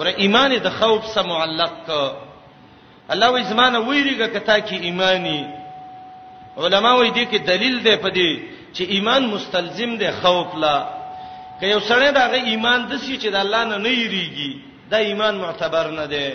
[0.00, 1.90] ور ایمان د خوف سره معلق ک
[3.12, 5.40] الله وې زمانه ویریږي کتا کې ایمانی
[6.62, 8.30] علما وې دي کې دلیل دی په دې
[8.74, 10.76] چې ایمان مستلزم دی خوف لا
[11.60, 14.50] که یو سړی دا غي ایمان د سې چې د الله نه نه یریږي
[14.90, 16.28] دا ایمان معتبر نه دی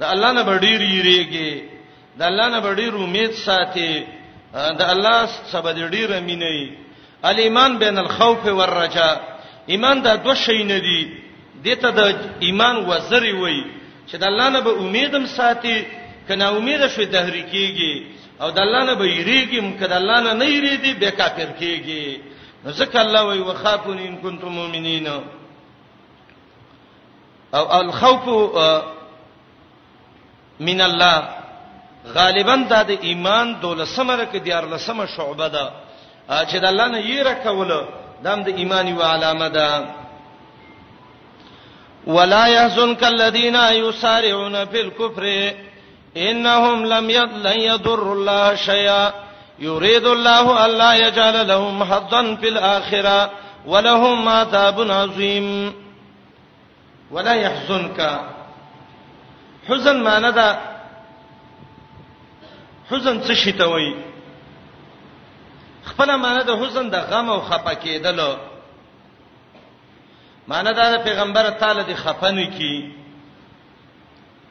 [0.00, 1.50] د الله نه بډیر یریږي
[2.18, 3.92] د الله نه بډیر امید ساتي
[4.80, 5.18] د الله
[5.52, 6.66] سبا ډیر مینه ای
[7.30, 9.14] الایمان بین الخوف والرجاء
[9.72, 11.02] ایمان دا دوه شی نه دي
[11.64, 12.00] دته د
[12.46, 13.58] ایمان وزري وای
[14.08, 15.84] چې د الله نه به امیدم ساتي
[16.28, 17.94] کنا امید شوي تحریکيږي
[18.40, 22.20] او د الله نه به یریږم کدا الله نه نه یریږي به کافر کیږي
[22.78, 25.06] ځکه الله وای وخافون ان کنتم مؤمنین
[27.54, 28.24] او الخوف
[30.60, 31.22] من الله
[32.14, 35.66] غالبا د ایمان دولسمه رکه دیار لسمه شعبه ده
[36.30, 37.88] چې د الله نه یې راکوله
[38.24, 39.90] دام د ایمانی و علامه ده دا
[42.06, 45.54] ولا يحزنك الذين يسارعون في الكفر
[46.16, 47.10] انهم لم
[47.46, 49.12] لن يضر الله شيئا
[49.58, 53.30] يريد الله الا يجعل لهم حظا في الاخره
[53.66, 55.72] ولهم عذاب عظيم
[57.10, 58.00] ولا يحزنك
[59.68, 60.58] حزن معنی دا
[62.90, 63.94] حزن څه شي ته وایي
[65.84, 68.30] خپل معنی د حزن د غم او خپه کېدلو
[70.48, 72.92] معنی دا پیغمبر تعالی دی خفن کی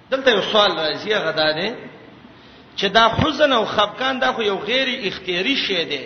[0.10, 1.72] دلته یو سوال راځي هغه دا دی
[2.78, 6.02] چې دا حزن او خفقان دا خو یو غیر اختیاري شی دی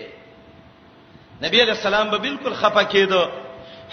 [1.42, 3.30] نبی علیہ السلام به بالکل خفه کېده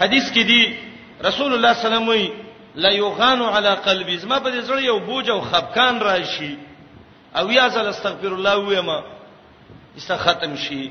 [0.01, 0.77] حدیث کې دی
[1.25, 4.99] رسول الله صلی الله علیه وسلم لا یغان علی قلبی زما په دې زړه یو
[4.99, 6.59] بوج او خفقان راشي
[7.37, 9.05] او یا زل استغفر الله ویما
[9.97, 10.91] است ختم شي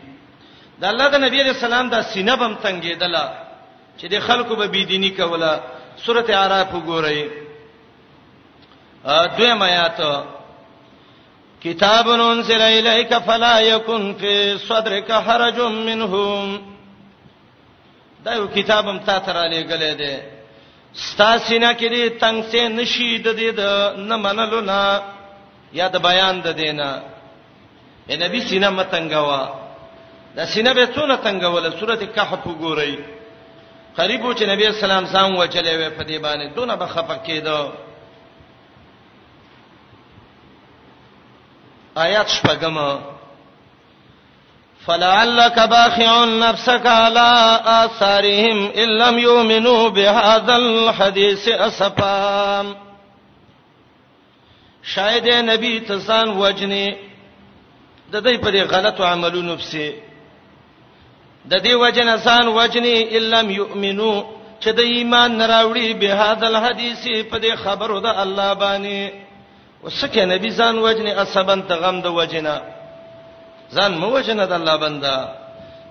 [0.82, 3.45] دا الله د نبی علیہ السلام دا سینه بم تنګېدله
[4.00, 5.54] چې د خلکو به بيدینی کوله
[6.06, 7.20] سورته اعراف وګورئ
[9.38, 10.00] دویم آیات
[11.64, 14.34] کتاب انزل الیک فلا یکن فی
[14.68, 15.58] صدرک حرج
[15.88, 16.50] منهم
[18.26, 20.14] دا یو کتابم تا تر علی غلې ده
[20.94, 23.62] ستا سینا کې دې تنگ سه نشي د دې د
[24.10, 25.02] نه منلو نه
[25.74, 26.90] یا د بیان د دینا
[28.08, 29.50] اے نبی سینا متنګوا
[30.36, 32.96] دا سینا به څونه تنګول سورته کهف وګورئ
[33.98, 37.72] قریبو چې نبی اسلام سام وچلې وې په دې باندې دونه به خفق کېدو
[41.98, 42.78] آیات شپږم
[44.86, 52.76] فلعلك باخع نفسك على آثارهم إن لم يؤمنوا بهذا الحديث أسفا
[54.84, 56.96] شاید نبی تسان وجنه
[58.12, 59.96] د دې په غلطو عملونو په
[61.52, 64.14] د دې وجن انسان وجني الم يؤمنو
[64.64, 67.02] چې د ایمان نراوړي به هاذل حدیث
[67.32, 69.00] په دې خبرو د الله باندې
[69.84, 72.56] وسکه نبی ځان وجني اسبن ته غم د وجنه
[73.76, 75.18] ځان مو وجنه د الله بندا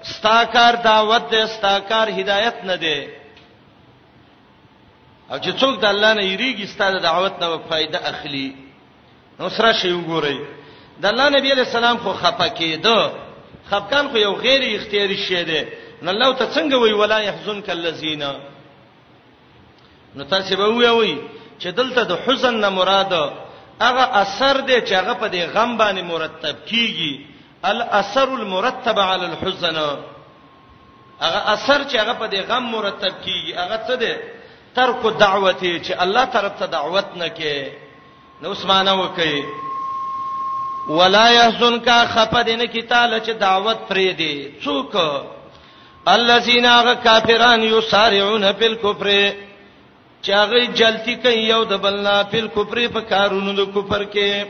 [0.07, 3.01] استاکار دعوت دې استاکار هدایت نه دی
[5.31, 8.49] او چې څوک د الله نه یریږي ستاسو دعوت نه فائدہ اخلي
[9.41, 10.37] نو سره شی وګورئ
[11.03, 12.99] د الله نبی علی السلام خو خپه کېده
[13.75, 15.61] خفقان خو یو غیر اختیاري شی دی
[16.03, 18.23] نو الله ته څنګه وی ولا يحزنك الذين
[20.17, 21.19] نو تاسو به وایي
[21.61, 23.13] چې دلته د حزن نه مراد
[23.87, 27.13] هغه اثر دی چې هغه په دې غم باندې مرتب کیږي
[27.71, 29.77] الاثر المرتب على الحزن
[31.25, 34.15] هغه اثر چې هغه په دې غم مرتب کیږي هغه څه دی
[34.77, 37.55] ترک دعوته چې الله طرف ته دعوت نه کې
[38.43, 39.37] نو اسمانه وکي
[40.89, 44.97] ولا يحزنك خفدن کی تعالی چې دعوت پرې دی څوک
[46.09, 49.33] الذين كافرون يسارعون في الكفر
[50.23, 54.45] چاغې جلتی کوي یو د بلنا په کفر په کارونو د کفر کې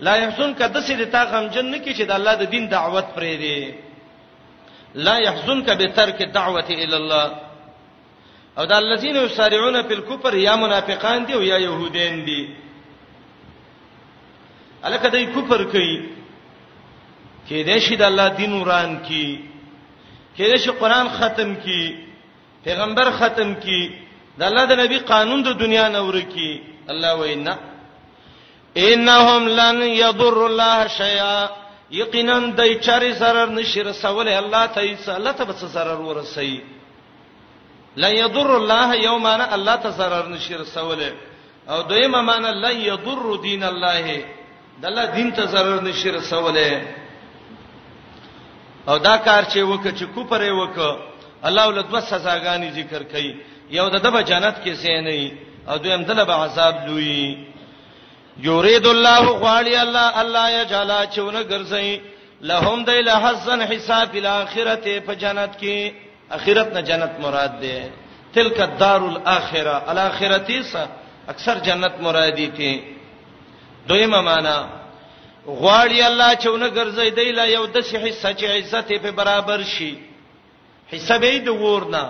[0.00, 3.34] لا يحزنك د سړي تا غم جن کې چې د الله د دین دعوت پرې
[3.42, 3.72] دی
[4.94, 7.30] لا يحزنك بترك الدعوه الى الله
[8.58, 12.42] او دا الذين يسارعون في الكفر یا منافقان دي او یا يهودین دي
[14.88, 15.96] الکه دای کفر کوي
[17.48, 19.26] کې دې شي د الله دین وران کی
[20.36, 21.84] کې دې شي قران ختم کی
[22.64, 23.80] پیغمبر ختم کی
[24.38, 26.50] د الله د نبی قانون د دنیا نور کی
[26.88, 27.56] الله وینا
[28.88, 31.38] انهم لن يضر الله شيئا
[32.00, 36.60] یقینا دای چاري zarar نشي رسول الله ته یې الله ته بس zarar ورسي
[37.96, 41.12] لن يضر الله یوما الله ته zarar نشي رسول
[41.68, 44.39] او دویمه معنی لن يضر دین الله
[44.82, 46.70] د الله دین ته zarar نشي رسوله
[48.90, 50.90] او دا کار چې وکړه چې کوپره وکړه
[51.48, 53.28] الله ول دوه سزاګانی ذکر کړي
[53.70, 55.32] یو د دبه جنت کې سینې
[55.68, 57.46] او دویم دله به عذاب دوی
[58.48, 61.90] یرید الله غواړي الله الله یجلا چونه ګرځي
[62.50, 65.92] لهم دیل حسن حساب الاخرته په جنت کې
[66.36, 67.80] اخرت نه جنت مراد ده
[68.34, 70.74] تلک الدار الاخره الاخرتی س
[71.32, 72.72] اکثر جنت مرادی کې
[73.88, 74.68] دویمه معنا
[75.46, 79.62] غواړي الله چې ونه ګرځي دی لا یو د سی حصہ چې عزت په برابر
[79.64, 79.94] شي
[80.92, 82.04] حصہ به د ورنه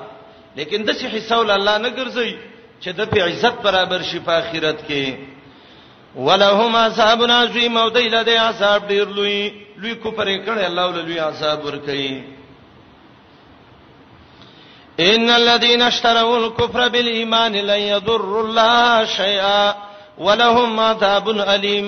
[0.57, 2.37] لیکن د سی حصہ ول الله نه ګرځي
[2.83, 5.13] چې د په عزت برابر شي په آخرت کې
[6.17, 10.99] ولهما صاحب عظیم او دی له عذاب ډیر لوی لوی کو پرې کړي الله ول
[11.03, 12.23] لوی عذاب ور کوي
[15.01, 19.90] ان الذين اشتروا الكفر بالايمان لن يضر الله شيئا
[20.21, 21.87] ولهم عذاب الیم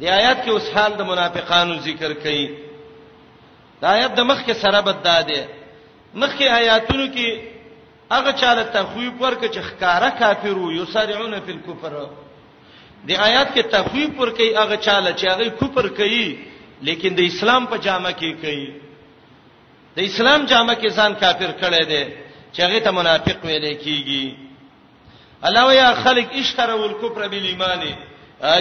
[0.00, 2.44] دی آیات کې اوس حال د منافقانو ذکر کړي
[3.80, 5.40] دا آیات د مخ کې سره بد داده
[6.22, 7.28] مخ کې آیاتونو کې
[8.16, 11.92] هغه چاله تخویب ورکړي چې ښکارا کافر وو یسارعون فی الکفر
[13.06, 16.26] دی آیات کې تخویب ورکړي هغه چاله چې هغه کفر کوي
[16.88, 18.74] لیکن د اسلام په جامه کې کوي
[19.96, 22.04] د اسلام جامه کې ځان کافر کړي دي
[22.52, 24.49] چې هغه ته منافق ویل کیږي
[25.44, 27.82] الله یا خلق اشتروا الكفر بالایمان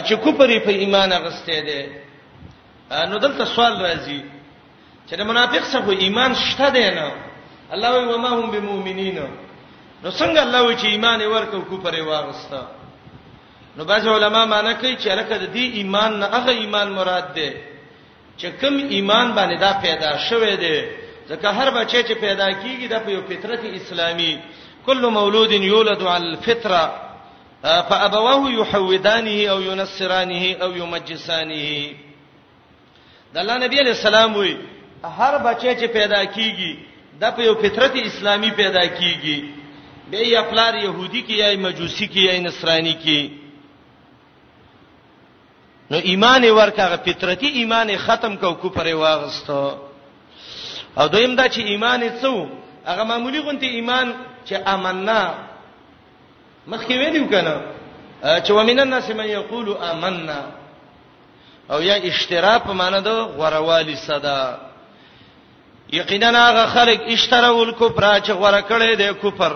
[0.08, 1.82] چې کفر په ایمان غسته دي
[3.10, 4.22] نو دلته سوال راځي
[5.10, 7.12] چې د منافق څخه ایمان شته دی نه
[7.74, 9.16] الله وی وما هم بمؤمنین
[10.04, 12.68] نو څنګه الله وی چې ایمان ورکو کفر یې واغسته
[13.78, 17.54] نو بعض علما معنی کوي چې الکه د دې ایمان نه هغه ایمان مراد ده
[18.38, 20.84] چې کوم ایمان باندې دا پیدا شوه دی
[21.30, 24.40] ځکه هر بچی چې پیدا کیږي د په یو فطرت اسلامي
[24.90, 26.84] كل مولود يولد على الفطره
[27.64, 31.70] فابواه يحودانه او ينصرانه او يمجسانه
[33.34, 34.58] د الله نبی علیہ السلام وی
[35.18, 36.72] هر بچی چې پیدا کیږي
[37.22, 39.38] د په یو فطرت اسلامي پیدا کیږي
[40.12, 43.22] به یا پلار يهودي کې یا مجوسي کې یا نصراني کې
[45.92, 49.78] نو ایمان ورکه فطرتي ایمان ختم کو کو پرې واغستو
[51.00, 52.34] او دویم دا چې ایمان څو
[52.88, 54.14] هغه معمولی غونتی ایمان
[54.50, 55.22] چې آمنا
[56.72, 57.56] مخکې ویلو کنه
[58.46, 60.42] چې ومن الناس من یقول آمنا
[61.72, 63.08] او یا اشتراء په معنی د
[63.38, 64.42] غوروالی صدا
[66.00, 69.54] یقینا هغه خلک اشتراو الکفر چې غوړه کړي د کفر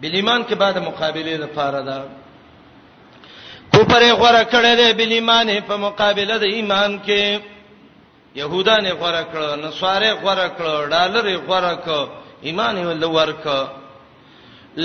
[0.00, 2.04] بل ایمان کې بعد مقابله لپاره ده
[3.74, 7.40] کفر غوړه کړي د بل ایمان په مقابله د ایمان کې
[8.34, 12.08] يهودان غوړه کړه نصاره غوړه کړه ډالر غوړه کړه
[12.48, 13.46] ایمان ول ورک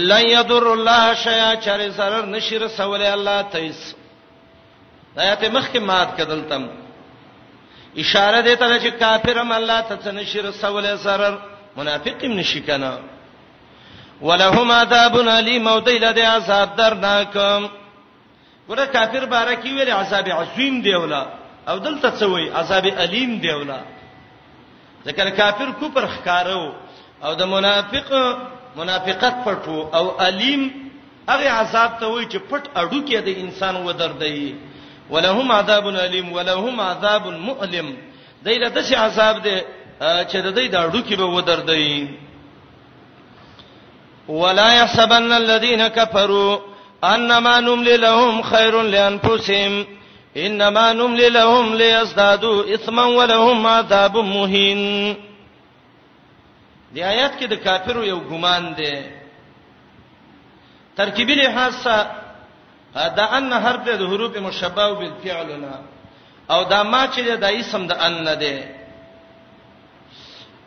[0.09, 3.95] لا یضر الله شیا چر zarar نشر سوال الله تیس
[5.17, 6.63] آیات مخک مات کدل تم
[7.97, 11.33] اشاره دې ته چې کافرم الله ته څه نشر سوال zarar
[11.77, 12.97] منافقم نشکنا
[14.21, 17.67] ولهم عذاب الیم او دیل دې عذاب درناکم
[18.69, 21.25] ګوره کافر بارکی ویل عذاب عظیم دی ولا
[21.67, 23.79] او دلته څه وای عذاب الیم دی ولا
[25.05, 26.84] ځکه کافر کوپر خکارو
[27.23, 28.09] او د منافق
[28.79, 30.61] منافقت پټو او الیم
[31.31, 34.55] هغه عذاب ته وای چې پټ اډو کې د انسان و دردې
[35.09, 37.87] ولهم عذاب الیم ولهم عذاب مؤلم
[38.45, 39.57] دایره د شي عذاب دی
[40.29, 42.07] چې د دې د اډو کې به و دردې
[44.27, 46.59] ولا يحسبن الذين كفروا
[47.03, 49.85] انما نملي لهم خير لانفسهم
[50.37, 55.15] انما نملي لهم ليزدادوا اثما ولهم عذاب مهين
[56.95, 58.95] دی آیات کې د کافرو یو ګمان دی
[60.97, 61.73] ترکیبی لحاظ
[63.17, 65.73] دا ان حرف د حروف مشبہ او بالفعل نه
[66.49, 68.59] او دا ما چې د اسم د ان نه دی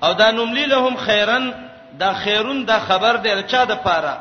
[0.03, 1.51] او دا نملی لهم خیرن
[1.99, 4.17] دا خیرون دا خبر دی چا د پاره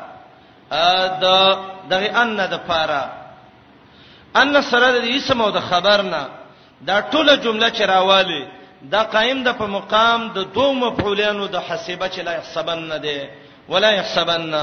[1.22, 1.36] دا
[1.90, 3.02] دغه ان نه د پاره
[4.36, 6.26] ان سره د اسم او د خبر نه
[6.88, 8.48] دا ټوله جمله چې راواله
[8.82, 13.20] دا قائم د په مقام د دوه مفعولانو د حسبه چې لا يحسبن نه دي
[13.68, 14.54] ولا يحسبن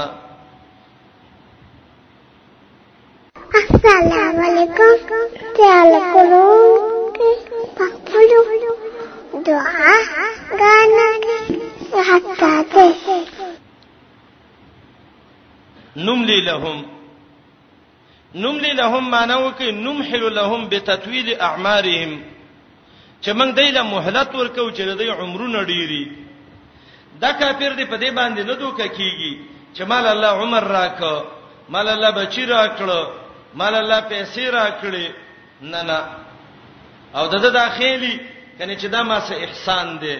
[3.52, 5.10] السلام علیکم
[5.58, 7.10] تعال کولو
[7.76, 8.72] پخپلو
[9.46, 9.92] دعا
[10.60, 11.08] غانا
[12.08, 12.94] حتا ته
[15.96, 16.84] نملی لهم
[18.34, 22.18] نملی لهم معنی وکي نمحل لهم بتطويل اعمارهم
[23.22, 26.04] چې موږ دایله مهلت ورکو چې د دې عمرونه ډیری
[27.22, 29.32] دا کافر دی په دې باندې نه دوکه کیږي
[29.76, 31.16] چې مال الله عمر راکو
[31.72, 33.02] مال الله بچی راکړو
[33.60, 35.06] مال الله پیسې راکړي
[35.60, 36.00] نه نه
[37.16, 38.14] او دغه داخلي
[38.58, 40.18] کنه چې دا ما سه احسان دی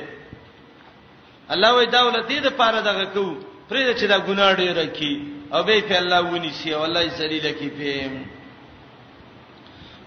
[1.53, 3.27] الله وی دولت دې د پاره دغه کو
[3.71, 5.13] پرې چې دا ګناه ډیره کی
[5.53, 8.36] او به په الله ونی سي والله ذلیل کی پم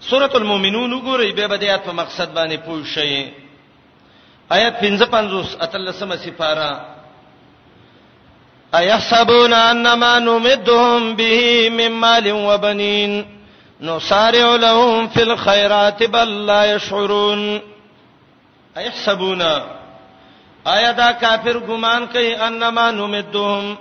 [0.08, 3.32] سورۃ المؤمنون وګورئ به بدیات په مقصد باندې پوه شئ
[4.56, 6.70] آیت 55 اتلسمه سپاره
[8.74, 13.26] ايحسبون انما نمدهم به من مال وبنين
[13.80, 17.60] نسارع لهم في الخيرات بل لا يشعرون
[18.76, 19.42] ايحسبون
[20.66, 23.76] آیا دا کافر ګمان کوي انما نمدهم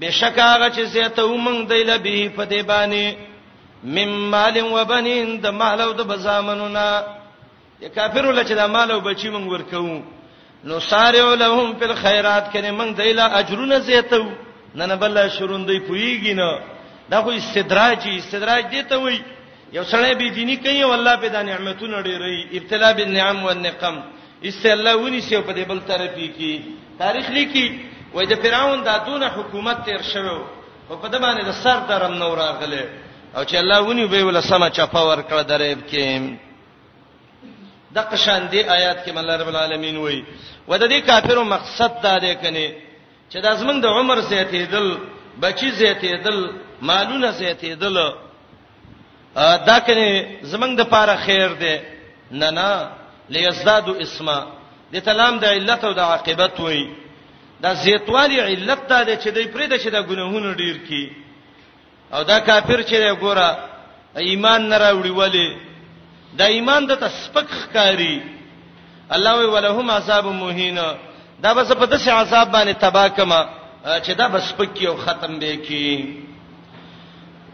[0.00, 3.31] بشکاغه چې زه ته ومنګ دیل به په دی باندې
[3.84, 6.88] مم مال وبنین د مال او د بزامنونا
[7.82, 10.02] یا کافر لچ د مال او بچی مونږ ورکو
[10.68, 14.22] نو سارعو لهم فی الخيرات کنه مونږ دایلا اجرونه زیتو
[14.80, 16.50] نن بل شروندې پویږي نو
[17.10, 19.18] دا خو استدراجی استدراج دی ته وای
[19.76, 24.02] یو سړی به دینی کوي والله په د نعمتونو ډېرې ابتلا بالنعم والنقم
[24.48, 26.54] استه الله ونی سی په دې بل طرفی کی
[26.98, 27.66] تاریخ لیکي
[28.14, 30.42] وای د فرعون داتونه حکومت تیر شوو
[30.90, 32.84] او په دمانه د سر درم نور راغله
[33.36, 36.36] او چې الله ونی به ول سما چپا ور کړ درېب کې
[37.94, 40.24] د قشان دی آیات کې الله رب العالمین وایي
[40.68, 42.68] ود دې کافرو مقصد دا دی کني
[43.30, 44.96] چې د ازمن د عمر زیاتې دل
[45.40, 46.50] بچی زیاتې دل
[46.82, 48.12] مالونه زیاتې دل
[49.68, 51.80] دا کني زمنګ د پاره خیر دی
[52.30, 52.90] نه نه
[53.30, 54.38] ليزدادوا اسما
[54.92, 56.86] د تلام د علت او د عاقبت وایي
[57.60, 61.04] دا زیاتوالی علت دا دی چې دوی پرې د شه د ګناهونو ډیر کی
[62.14, 63.48] او دا کافر چې ګوره
[64.16, 65.56] ایمان نه راوړي ولی
[66.38, 68.20] دا ایمان د تسپک ښکاری
[69.10, 70.78] الله وی ولهم عذاب موهین
[71.42, 73.40] دا بس په دسه عذاب باندې تبا کما
[73.86, 76.16] چې دا بس پک یو ختم به کی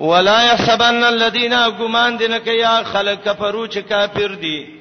[0.01, 4.79] ولا يحسبن الذين غمان دین کیا خلق کفرو چې کافر دي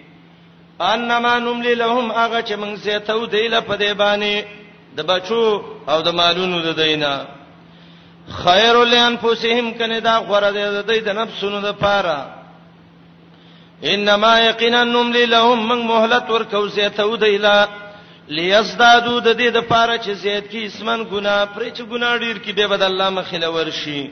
[0.81, 4.43] انما نملي لهم هغه چې موږ زه ته دی له پدې باندې
[4.97, 7.25] د بچو او د مالونو د دینه
[8.35, 12.25] خیر لانفسهم کنه دا غره د دې د نفسونو د پاره
[13.83, 17.67] انما یقینا نملی لهم من مهلت ورکو زیته ودیلا
[18.29, 22.51] لیزدادو د دې د پاره چې زیات کی اسمن ګنا پرې چې ګنا ډیر کی
[22.53, 24.09] به بد الله مخله ورشي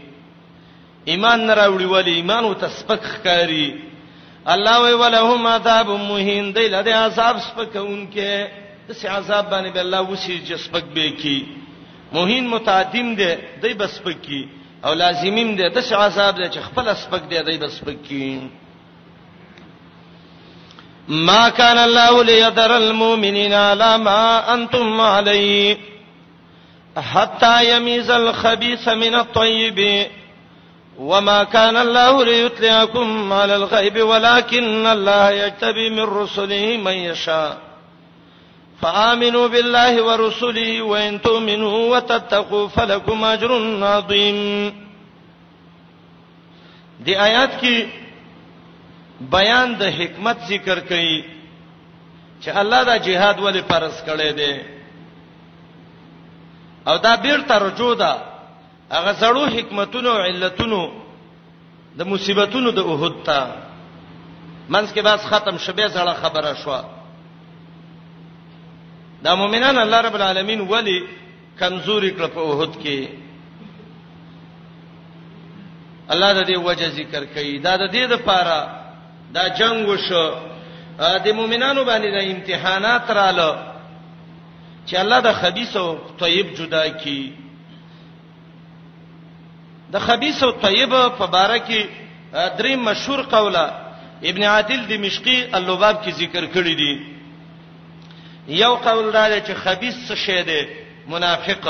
[1.06, 3.82] ایمان نه راوړي ولی ایمان او تسبق خکاری
[4.46, 8.46] الله وی ولهم عذاب مهین دی له عذاب سپکونکې
[8.90, 11.40] د سي عذاب باندې به الله وسی جسبک به کی
[12.14, 14.48] موهین متعدم دی دای بس پکې
[14.84, 18.38] او لازمیم دی د څه عذاب دی چې خپل اسپک دی دای بس پکې
[21.10, 25.78] ما كان الله لیذر المؤمنين على ما انتم عليه
[27.14, 30.08] حتى يميز الخبيث من الطيب
[31.00, 37.65] وما كان الله ليطلعكم على الغيب ولكن الله يجتبي من رسله من يشاء
[38.82, 43.52] فآمنوا بالله ورسله وإن تؤمنوا وتتقوا فلكم أجر
[43.92, 44.40] عظيم
[47.06, 47.88] دی آیات کې
[49.32, 51.24] بیان د حکمت ذکر کړي
[52.42, 54.62] چې الله دا جهاد ولې فرض کړي دي
[56.88, 58.12] او دا بیرته رجوع ده
[58.92, 60.82] هغه زړو حکمتونو او علتونو
[61.98, 63.48] د مصیبتونو د اوهد ته
[64.70, 66.84] منځ کې بس ختم شبه زړه خبره شوه
[69.26, 70.98] دا مؤمنان الله رب العالمین ولی
[71.60, 72.98] کمزوري کړ په وحد کې
[76.14, 78.58] الله د دې وجه ذکر کوي دا د دې لپاره
[79.36, 80.26] دا جنگ وشو
[81.26, 83.52] د مؤمنانو باندې د امتحانات رااله
[84.88, 85.88] چې الله د خبيث او
[86.22, 87.32] طيب جدا کړي
[89.94, 90.90] د خبيث او طيب
[91.20, 91.82] په باره کې
[92.60, 93.66] درې مشهور قوله
[94.30, 97.15] ابن عادل دمشقي اللباب کې ذکر کړی دی
[98.48, 100.62] یو قول دا چې خبيث څه شی دی
[101.08, 101.68] منافق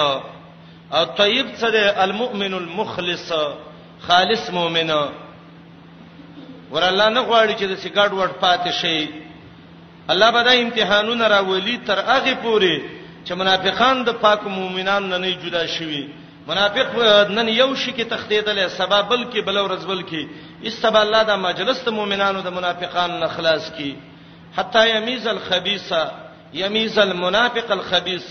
[0.93, 3.31] او طيب څه دی المؤمن المخلص
[4.07, 4.89] خالص مؤمن
[6.71, 9.09] ور الله نه غواړي چې د سیګاډ ور پاتې شي
[10.09, 12.81] الله به دا امتحانونه راولي تر هغه پورې
[13.25, 16.07] چې منافقان د پاک مؤمنان نه نه جدا شي
[16.47, 16.95] منافق
[17.29, 20.27] نن یو شي کې تختیدل سبب بلکې بل ورځ بلکې
[20.67, 23.95] استبا الله د مجلس د مؤمنانو د منافقان نه خلاص کی
[24.57, 26.24] حتا یمیز الخبيثه
[26.55, 28.25] يميز المنافق الخبيث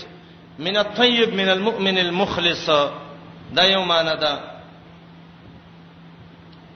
[0.59, 2.69] من الطيب من المؤمن المخلص
[3.53, 4.39] دا یو معنی ده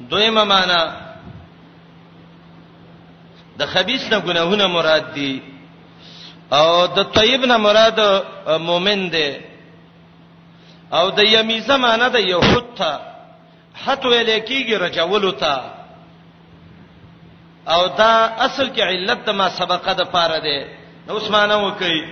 [0.09, 0.91] دویمه معنی
[3.57, 5.41] د خبيث نه ګناهونه مراد دي
[6.53, 9.41] او د طيب نه مراد مؤمن دی
[10.93, 12.99] او د يميزه معنی ده یو حته
[13.85, 15.61] حتو الیکيږي رجولو ته
[17.67, 20.78] او دا اصل کې علت د ما سبقه ده پاره ده
[21.09, 22.05] اوس معنا وکي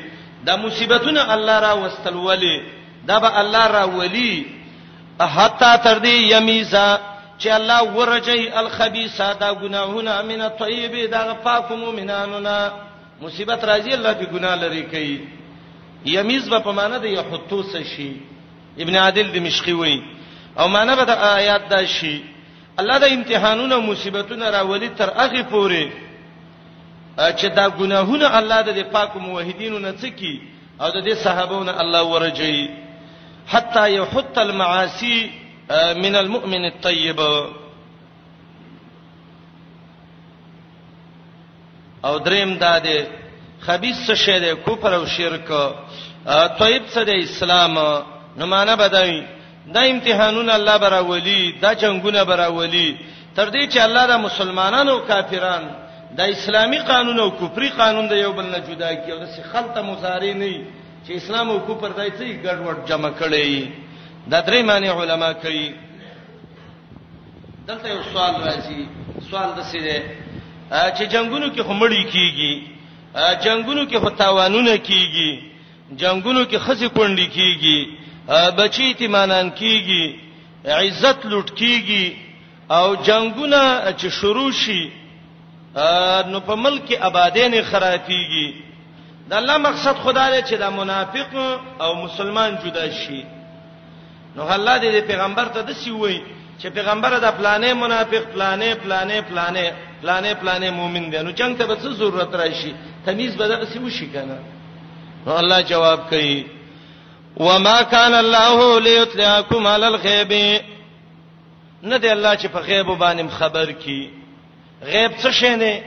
[0.45, 2.61] دا مصیبتونه الله را وستل ولی
[3.07, 4.45] دا به الله را ولی
[5.19, 6.99] حتا تر دې یمیزا
[7.41, 12.71] چې الله ورجی الخبيثه دا ګناهونه من الطيب دا پاک مؤمنانونا
[13.21, 15.19] مصیبت راځي الله دې ګناه لري کوي
[16.05, 18.11] یمیز به په معنا د یحطو څه شي
[18.79, 20.01] ابن عادل دمشقي وایي
[20.59, 22.23] او معنا به د آیات دا شي
[22.79, 26.06] الله د امتحانونو مصیبتونو راولي تر هغه پوره
[27.17, 30.41] چې دا ګناهونه الله د پاکو موحدینو نه څکی
[30.81, 32.69] او د دې صحابهونو الله ورجی
[33.47, 35.31] حتا یحط المعاصی
[36.03, 37.19] من المؤمن الطيب
[42.05, 43.00] او دریم دا دی
[43.62, 45.51] خبيث څه شی دی کفر او شرک
[46.59, 47.74] طيب څه دی اسلام
[48.38, 49.24] نو معنا بدای
[49.74, 52.97] دا امتحانونه الله برا ولی دا جنگونه برا ولی
[53.36, 55.87] تر دې چې الله د مسلمانانو او کافرانو
[56.19, 59.41] د اسلامي قانون او کفري قانون د یو بل نه جدا کی او د څه
[59.51, 60.51] خلطه مصاری نه
[61.05, 63.47] چې اسلام او کفر دای څه ګډوډ جمع کړي
[64.31, 65.67] دا درې معنی علما کوي
[67.67, 68.79] دلته یو سوال راځي
[69.29, 70.00] سوال د څه دی
[70.95, 72.53] چې جنگونو کې خمړی کیږي
[73.45, 75.31] جنگونو کې فتاوانونه کیږي
[76.01, 77.77] جنگونو کې خزي کونډي کیږي
[78.57, 80.03] بچی تیمانان کیږي
[80.83, 82.03] عزت لوټ کیږي
[82.77, 83.62] او جنگونه
[84.00, 84.81] چې شروع شي
[86.31, 88.48] نو په ملک آبادین خراتيږي
[89.29, 91.31] د الله مقصد خدای چې د منافق
[91.81, 93.24] او مسلمان جدا شي
[94.36, 96.22] نو الله دې پیغمبر ته د سی وای
[96.60, 99.65] چې پیغمبر د پلانې منافق پلانې پلانې پلانې
[100.01, 102.74] پلانې پلانې مؤمن دی نو څنګه به څه ضرورت راشي
[103.05, 104.38] تمیز به د سی وشي کنه
[105.25, 106.46] نو الله جواب کوي
[107.38, 110.62] وما كان الله ليطلعكم على الغيب
[111.84, 114.16] نه دی الله چې په غیب باندې خبر کی
[114.84, 115.81] غیب څه شي نه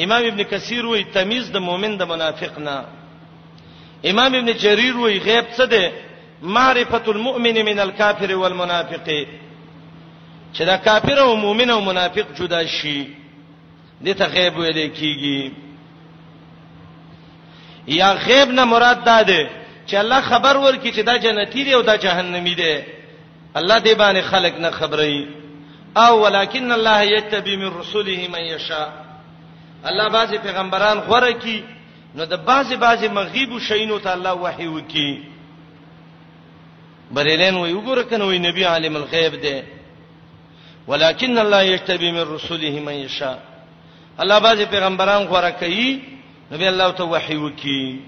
[0.00, 2.84] امام ابن کثیر وایي تمیز د مؤمن د منافق نه
[4.10, 5.92] امام ابن جرير وایي غیب څه ده
[6.42, 9.06] معرفت المؤمن من الكافر والمنافق
[10.54, 13.04] چې دا کافر او مؤمن او منافق جدا شي
[14.04, 15.50] دې ته غیب ویل کیږي
[17.88, 19.48] یا غیب نه مراد ده ده
[19.88, 22.82] چې الله خبر ورکړي چې دا جنتی دی او دا جهنمی دی
[23.56, 25.26] الله دې باندې خلق نه خبري
[25.96, 28.88] او ولکن الله یتبی من رسله من یشاء
[29.84, 31.64] الله بازي پیغمبران غره کی
[32.14, 35.22] نو د بازي بازي مغیب شینو ته الله وحی وکي
[37.12, 39.62] بریلین وی وګوره کنه وی نبی عالم الغیب دی
[40.88, 43.38] ولکن الله یتبی من رسله من یشاء
[44.20, 46.00] الله بازي پیغمبران غره کوي
[46.52, 47.98] نبی الله ته وحی وکي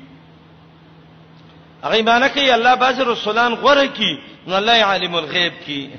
[1.84, 5.90] هغه معنی کوي الله بازي رسولان غره کی نو الله عالم الغیب کی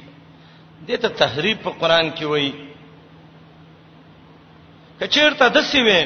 [0.87, 2.51] دې ته تحریف په قران کې وایي
[5.01, 6.01] کچیرته د سیوې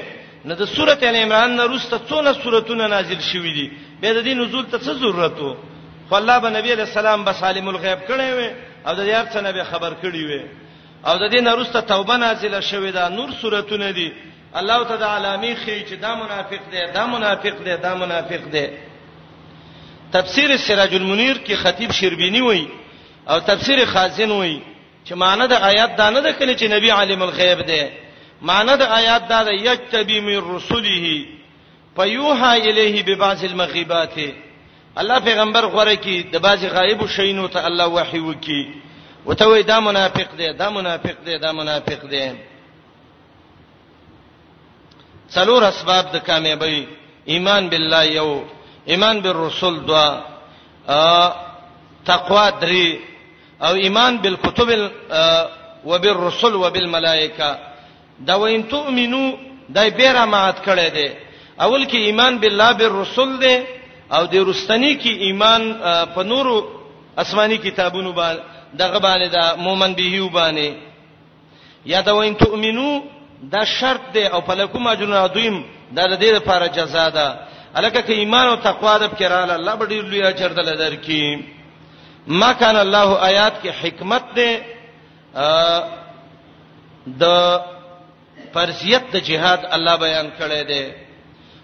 [0.45, 3.67] نه د سورته ال عمران نه روسته څونه سورتونه نازل شوې دي
[4.01, 5.53] به د دې نزول ته څه ضرورت وو
[6.09, 8.49] خو الله به نبی علیہ السلام به عالم الغیب کړي وي
[8.87, 10.41] او د یار څخه به خبر کړي وي
[11.07, 14.11] او د دې نه روسته توبه نازله شوې ده نور سورتونه دي
[14.59, 18.65] الله تعالی علامی خي چې دا منافق دی دا منافق دی دا منافق دی
[20.13, 22.67] تفسیر سراج المنیر کې خطیب شربینی وایي
[23.29, 24.61] او تفسیر خازن وای
[25.05, 27.89] چې معنی د آیات دا نه ده کله چې نبی عالم الغیب ده
[28.41, 31.25] معنی د آیات دا ده یتبی من رسله
[31.97, 34.15] فیوها الیه ببعض المغیبات
[34.97, 38.73] الله پیغمبر غره کی د بعض غایب شینو ته الله وحی وکي
[39.25, 42.31] وته وای دا منافق دی دا منافق دی دا منافق دی
[45.33, 46.87] څلور اسباب د کامیابی
[47.25, 48.41] ایمان بالله یو
[48.85, 50.09] ایمان بالرسول دوا
[52.05, 53.12] تقوا درې
[53.67, 54.69] او ایمان بالکتب
[55.91, 57.49] وبالرسل وبالملائکه
[58.27, 59.23] دا وین تؤمنو
[59.75, 61.07] دای بیره مات کړي دي
[61.61, 63.55] اول کې ایمان بالله بالرسل دي
[64.11, 65.61] او د رستنی کې ایمان
[66.15, 66.55] په نورو
[67.17, 68.41] اسماني کتابونو باندې
[68.73, 70.71] دغه باندې دا مؤمن به یو باندې
[71.85, 73.01] یا دا وین تؤمنو
[73.43, 77.39] دا شرط دی او فلکم اجرن عظیم دا د دې لپاره جزاء ده
[77.75, 81.43] الکه کې ایمان او تقوا د فکر الله به ډیر لوی اجر درکې
[82.27, 84.61] ما کان الله آیات کې حکمت ده
[87.19, 87.23] د
[88.53, 90.91] فرضیت د جهاد الله بیان کړی دی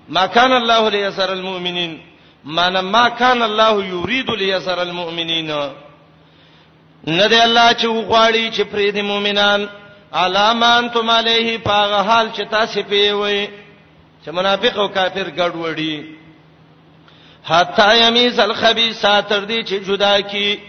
[0.09, 1.99] ما کان الله ليسر المؤمنین
[2.45, 5.47] معنا ما کان الله یرید ليسر المؤمنین
[7.07, 9.67] نه دی الله چې وغواړي چې پرې دي مؤمنان
[10.13, 13.47] علامان تم علیه پاغه حال چې تاسو پیوي
[14.25, 16.18] چې منافق او کافر ګډوډي
[17.49, 20.59] حتا یمیز الخبیثا تر دې چې جدا کی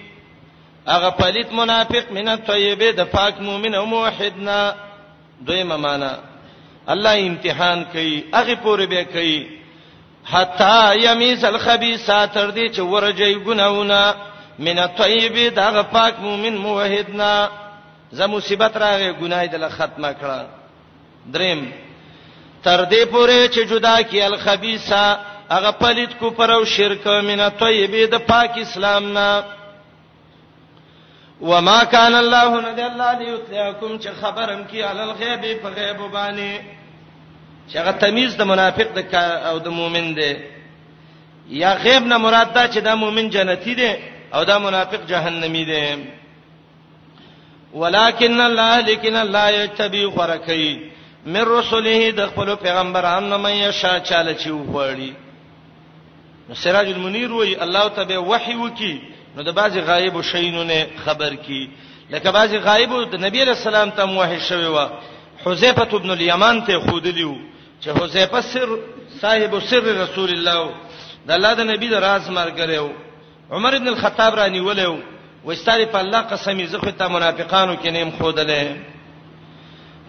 [0.87, 4.75] هغه پلیت منافق من الطیبه د پاک مؤمن او موحدنا
[5.47, 6.11] دویمه معنا
[6.89, 9.47] الله امتحان کوي هغه پوره به کوي
[10.31, 14.15] حتا یمیز الخبیثا تر دې چې ورجې ګناونه
[14.59, 17.49] من الطیبه دغه پاک مؤمن موحدنا
[18.13, 20.45] زه مصیبت راغې ګناي دله ختمه کړه
[21.33, 21.71] دریم
[22.65, 25.05] تر دې پوره چې جدا کی الخبیثا
[25.53, 29.31] هغه پلید کو پرو شرک من طیبه د پاک اسلام نه
[31.41, 36.61] وما كان الله ندي الله ليطلعكم چې خبرم کی علی الغیب په غیب باندې
[37.71, 39.15] چې هغه تمیز د منافق د
[39.51, 40.35] او د مؤمن دی
[41.63, 43.93] یا غیب نه مراد دا چې د مؤمن جنتی دی
[44.35, 45.87] او د منافق جهنمی دی
[47.75, 50.91] ولکن الله لیکن الله یتبی خرکی
[51.27, 55.13] من رسله د خپل پیغمبرانو مې شا چاله چې وړي
[56.51, 58.99] نو سراج المنیر وای الله تبه وحی وکي
[59.37, 61.69] نو د بعض غایب شینونه خبر کی
[62.11, 64.89] لکه بعض غایب د نبی رسول الله ته وحی شوی و
[65.47, 67.35] حذیفه ابن الیمان ته خودلیو
[67.83, 68.69] چې حذیفه سر
[69.21, 70.71] صاحب سر رسول الله
[71.27, 72.83] د الله د نبی د راز مرګره
[73.51, 74.97] عمر ابن الخطاب را نیولیو
[75.47, 78.67] وستاری په الله قسمی زه خو ته منافقانو کې نیم خودلې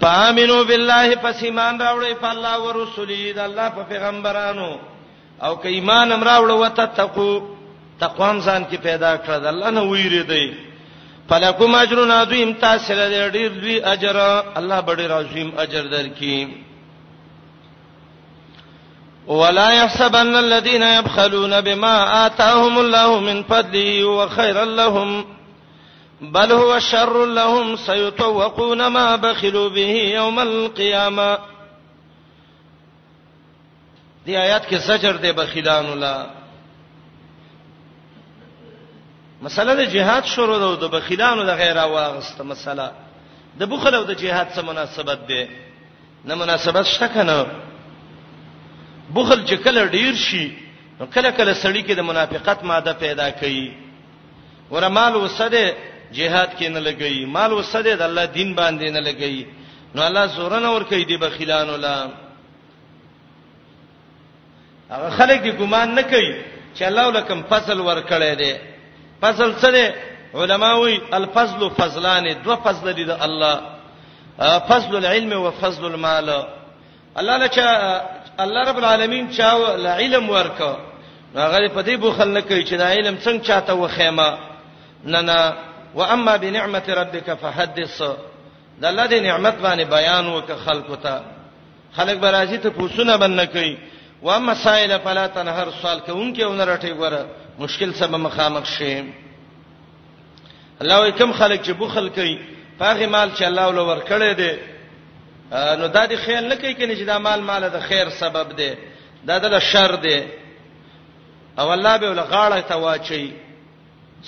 [0.01, 4.71] فامنوا بالله پس ایمان راوړې په الله او رسول دې الله په پیغمبرانو
[5.41, 7.39] او که ایمان امراوړ وته تقو
[7.99, 10.51] تقو هم ځان کې پیدا کړ د الله نه ویری دی
[11.29, 14.17] فلکم اجرنا عظیم تاسو له ډیر لوی اجر
[14.55, 16.47] الله بڑے راظیم اجر درکې
[19.27, 25.25] ولا يحسبن الذين يبخلون بما آتاهم الله من فضله وخيرا لهم
[26.21, 31.37] بل هو شر لهم سيطوقون ما بخلوا به يوم القيامه
[34.25, 36.25] دی آیات کې زجر دی بخیلان الله
[39.41, 42.91] مسله د جهاد شروع ده د بخیلانو د غیر واغسته مسله
[43.63, 45.47] د بخل او د جهاد سره مناسبت ده
[46.25, 47.37] نه مناسبت شته کنه
[49.15, 50.45] بخل چې کله ډیر شي
[50.99, 53.71] نو کله کله سړی کې د منافقت ماده پیدا کوي
[54.71, 55.73] ورمال وسده
[56.11, 59.47] جهاد کې نه لګي مال وسده د الله دین باندې نه لګي
[59.95, 62.11] نو الله زورن ور کوي دی بخیلانو لام
[64.91, 66.35] هغه خلک دې ګمان نه کوي
[66.77, 68.53] چې الله ولکم فصل ورکړی دی
[69.21, 69.87] فصل څه دی
[70.35, 73.61] علماوی الفضل فضلان دو فضل دي د الله
[74.69, 76.29] فضل العلم او فضل المال
[77.19, 77.71] الله لچا
[78.39, 79.51] الله رب العالمین چا
[79.99, 80.73] علم ورکو
[81.35, 84.37] هغه په دې بوخل نه کوي چې دا علم څنګه چاته وخیمه
[85.03, 85.53] نه نه
[85.95, 88.01] واما بنعمت ربک فحدث
[88.81, 91.21] د الله دې نعمت باندې بیان وک خلق ته
[91.97, 93.77] خلق به راځي ته پوښتنه باندې کوي
[94.23, 97.25] و مسائل فلا تنهر سوال کوونکې ونرټي غره
[97.59, 99.03] مشکل سبب مخامخ شي
[100.81, 102.39] الله وکم خلک چې بخل کوي
[102.81, 104.53] فاغه مال چې الله ولور کړی دی
[105.79, 108.71] نو دا د خیر نه کوي کني چې دا مال مال د خیر سبب دی
[109.31, 110.19] دا د شر دی
[111.59, 113.25] او الله به ول غاړه ته واچي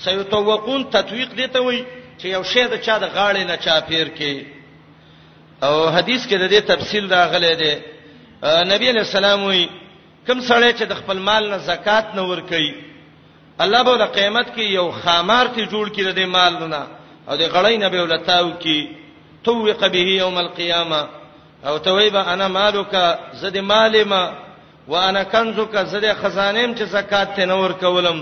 [0.06, 1.80] سيتوقون تطويق دی ته وي
[2.18, 4.34] چې یو شی د چا د غاړې نه چا پیر کې
[5.64, 7.74] او حدیث کې د دې تفصیل راغلی دی
[8.42, 9.64] نبی علیہ السلام وی
[10.26, 12.72] کوم سړی چې د خپل مال نه زکات نه ور کوي
[13.64, 16.82] الله به د قیامت کې یو خامار ته جوړ کړي د مال نه
[17.28, 18.88] او د غړې نه به ولتاو کې
[19.48, 21.02] توق به یوم القیامه
[21.70, 22.92] او تویبه انا مالک
[23.42, 24.22] زد مالما
[24.88, 28.18] وانا کنزک زد خزانیم چې زکات ته نور کولم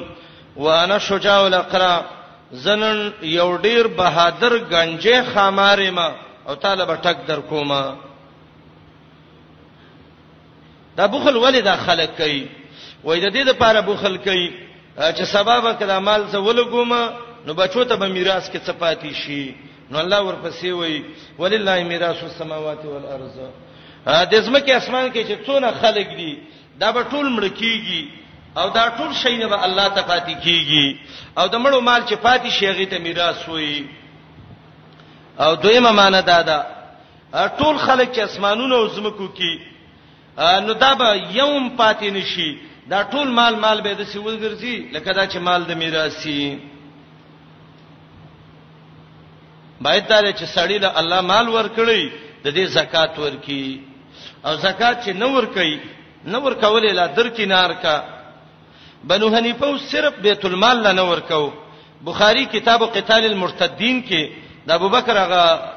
[0.57, 1.95] وانا شجاع الاقرا
[2.65, 6.09] زنن یو ډیر بهادر گنجې خامارې ما
[6.49, 7.83] او طالب ټک در کومه
[10.97, 12.47] دا بخل ولې دا خلک کوي
[13.05, 14.49] وای د دې لپاره بخل کوي
[15.01, 16.93] چې سبب کړه مال څه ولګوم
[17.47, 19.55] نو بچو ته به میراث کې څه پاتې شي
[19.91, 21.05] نو الله ورپسې وای
[21.39, 23.39] ولله میراث السماوات والارض
[24.07, 26.35] د زمکه اسمان کې چې څونه خلک دي
[26.79, 28.09] دا به ټول مړ کیږي
[28.57, 30.97] او دا ټول شی نه به الله ته پاتې کیږي
[31.39, 33.85] او د مړو مال چې پاتې شي هغه ته میراث وي
[35.41, 36.67] او دویمه معنی دا ده
[37.59, 39.72] ټول خلک چې اسمانونو او زمکو کې
[40.39, 42.59] نو دا به یوم پاتې نشي
[42.91, 46.59] دا ټول مال مال به د سیول ګرځي لکه دا چې مال د میراثي
[49.81, 52.03] باید دا چې سړی له الله مال ورکړي
[52.45, 53.81] د دې زکات ورکي
[54.47, 55.81] او زکات چې نو ورکي
[56.25, 57.97] نو ورکولې لا در کینار کا
[59.05, 61.47] بنو حنیفه صرف بیت المال لا نو ورکو
[62.09, 64.23] بخاری کتاب قتال المرتدین کې
[64.67, 65.73] د ابوبکر هغه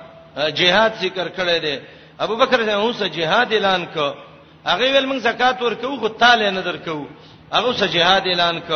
[0.60, 1.78] جهاد ذکر کړی دی
[2.20, 4.25] ابوبکر هغه سه جهاد اعلان کړ
[4.72, 7.06] هغه ویل موږ زکات ورکو خو تاله نه درکو
[7.54, 8.70] هغه سه جهاد اعلان ک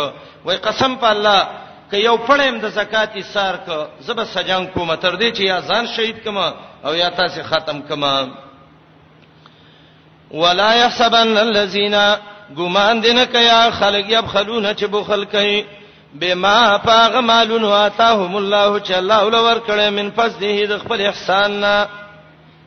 [0.46, 1.40] وای قسم په الله
[1.92, 3.68] ک یو پړم د زکات ایثار ک
[4.06, 6.48] زب سجان کوم تر دې چې یا ځان شهید کما
[6.86, 8.28] او یا تاسو ختم کما
[10.32, 11.96] ولا يحسبن الذين
[12.58, 15.66] ګمان دین کیا خلق یبخلون چې بخل کوي
[16.16, 21.88] بما پاغ مالون واتاهم الله چې الله ولور کړي من فضله د خپل احسان نه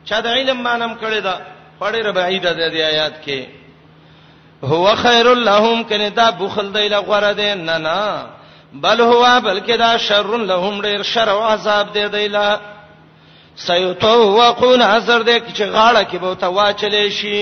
[0.05, 1.39] چا د علم مانم کړي دا
[1.83, 3.41] پړې ربعید د دې آیات کې
[4.73, 7.99] هو خیر لهم کنه دا بخل دی له غره دی نه نه
[8.85, 12.45] بل هو بلکې دا شر لهم ډیر شر او عذاب دی دی له
[13.65, 17.39] سيتوقون عذر دې چې غاړه کې به تا واچلې شي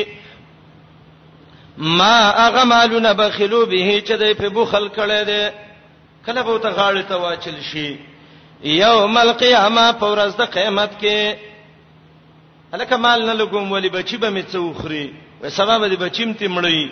[2.01, 5.43] ما اغمالون بخلو به چې دې په بخل کړي دي
[6.25, 7.89] کله به تا غاړه ته واچل شي
[8.71, 11.19] یوم القیامه پر ورځ د قیامت کې
[12.73, 15.10] الکه مال نه لګوم ولی بچی به می څوخري
[15.43, 16.89] و سبب دې بچیم تی مړی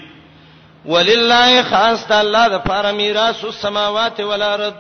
[0.86, 4.74] ولله خاص د الله د فار میراث السماوات والارض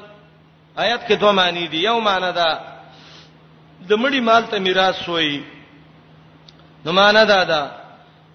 [0.77, 2.51] آیات کې دوه معنی دي یو معنی دا
[3.89, 5.43] د مړی مال ته میراث وایي
[6.85, 7.71] نو معنی دا ده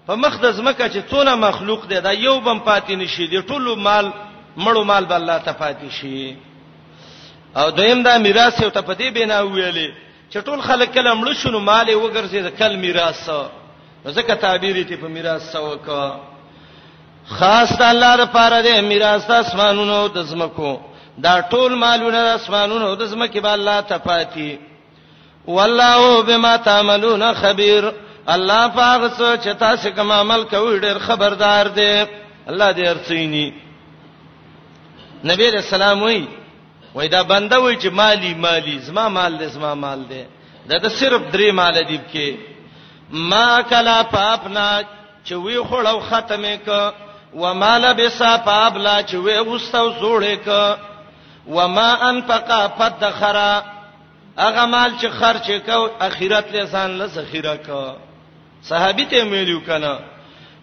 [0.07, 3.75] په مخ د زمکه چې څونه مخلوق دی دا یو بم پاتې نشي دی ټول
[3.77, 4.11] مال
[4.57, 6.35] مړو مال به الله ته پاتې شي
[7.57, 9.89] او دویم دا میراث یو ته پدې بنا ویلې
[10.35, 13.19] چې ټول خلک کله مړ شونه مال وګرځي د کل میراث
[14.17, 16.07] ځکه تعبیر ته په میراث سوکا
[17.37, 20.73] خاص الله لپاره د میراث اسمانونو د زمکو
[21.25, 24.51] دا ټول مالونه د اسمانونو د زمکه به الله تفاتی
[25.47, 27.91] والله بما تعملون خبير
[28.35, 31.93] الله پاک سو چې تاسو کوم عمل کوئ ډېر خبردار دی
[32.47, 33.47] الله دې ارڅینی
[35.31, 36.27] نبی رسول الله
[36.95, 40.25] وای دا بنده وای چې مالی مالی زما مال دې زما مال دې
[40.69, 42.35] دا ته صرف درې مال دی کې
[43.11, 44.81] ما کلا پاپنا
[45.25, 46.93] چې وی خړاو ختمه ک
[47.35, 50.77] و مال به صفابلا چې وی غستو جوړه ک
[51.47, 53.63] و ما انفقا فدخرا
[54.37, 57.67] اغه مال چې خرچ کو اخرت له ځان له ذخیره ک
[58.61, 59.99] صحابي ته ویلو کنه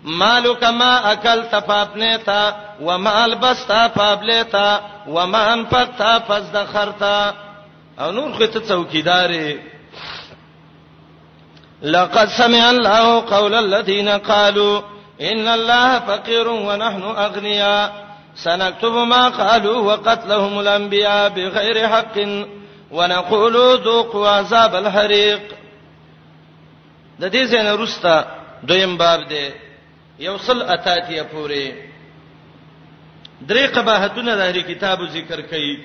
[0.05, 3.35] مالک ما اکلت فابنیتا وما
[3.69, 7.35] تا فابلیتا وما انفقتا فازدخرتا
[8.01, 9.57] او نور خو ته څوکیدارې
[11.83, 14.83] لقد سمع الله قول الذين قالوا
[15.21, 17.91] ان الله فقير ونحن اغنيا
[18.35, 22.19] سنكتب ما قالوا وقتلهم الانبياء بغير حق
[22.91, 25.43] ونقول ذوقوا عذاب الحريق
[27.21, 28.25] د دې څنګه رستا
[28.63, 29.51] دویم باب دی
[30.23, 31.73] یوصل اتاتیه پوره
[33.49, 35.79] درې قباحتونه د هری کتابو ذکر کړي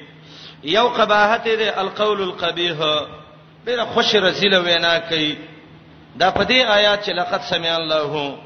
[0.64, 2.78] یو قباحت دی القول القبیح
[3.66, 5.38] ډیره خوش رسیله وینا کوي
[6.16, 8.38] دا په دې آیات چې لقد سمع الله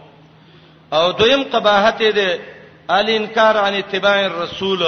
[0.93, 2.29] او دویم قباحت دی
[2.89, 4.85] ال انکار عن اتباع الرسول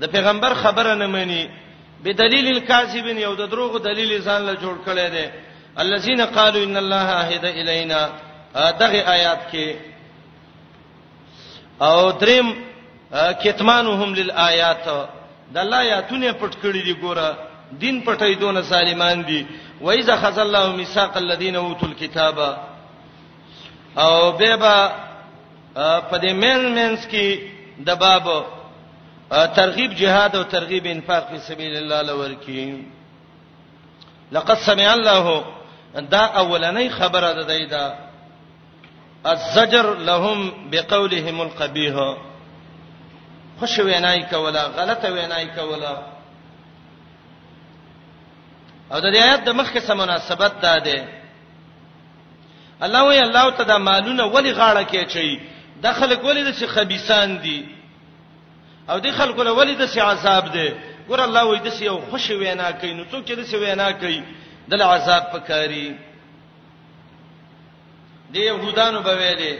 [0.00, 1.46] د پیغمبر خبره نه مانی
[2.04, 5.30] بدلیل الکاذبین یو د دروغ دلیل ځان له جوړ کړي دي
[5.78, 8.06] الذين قالوا ان الله عهد الینا
[8.54, 9.91] دغه آیات کې
[11.88, 12.46] او دریم
[13.44, 14.84] کتمانهم للآیات
[15.54, 17.28] د الله یاتونه پټ کړی دی ګوره
[17.82, 19.40] دین پټې دون سالمان دی
[19.84, 22.38] وایذا خذ الله میثاق الذين اوتوا الكتاب
[24.04, 24.76] او بهبا
[26.10, 27.38] په دې من منس کې
[27.86, 28.26] د باب
[29.54, 32.74] ترغیب جهاد او ترغیب انفاق په سبیل الله لور کې
[34.32, 35.44] لقد سمع الله
[36.14, 37.86] دا اولنۍ خبره ده دا, دا, دا
[39.26, 42.16] الزجر لهم بقولهم القبيح
[43.60, 46.02] خوش وینای کولا غلطه وینای کولا
[48.92, 51.04] او د دې آیت د مخکې سم مناسبت ده ده
[52.82, 55.40] الله وی الله تعالی مالونه ولی غاړه کې چي
[55.82, 57.66] د خلک ولی د شي خبيسان دي
[58.90, 60.74] او د خلکو ولی د شي عذاب ده
[61.08, 63.90] ګور الله وی د شي یو خوش وینا کوي نو څوک چې د شي وینا
[63.92, 64.22] کوي
[64.68, 65.96] د عذاب پکاري
[68.32, 69.52] د يهودانو به ویلې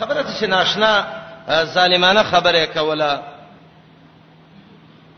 [0.00, 0.92] خبره چې ناشنا
[1.74, 3.22] ظالمانه خبره کوله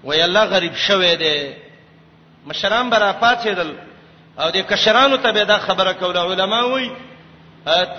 [0.04, 1.38] وای الله غریب شوه دې
[2.46, 3.66] مشران برا پاتېدل
[4.40, 6.90] او د کشرانو ته به دا خبره کوله علما وای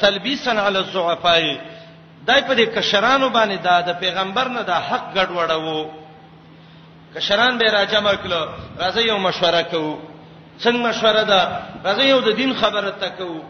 [0.01, 1.57] تلبیسا علی الضعفاء
[2.27, 5.89] دای په دې کشرانو باندې دا د پیغمبر نه دا حق ګډوډه وو
[7.15, 8.43] کشران به راجمع کړو
[8.79, 9.97] راځي یو مشوره کوو
[10.63, 11.41] څنګه مشوره ده
[11.85, 13.41] راځي یو د دین خبره تکو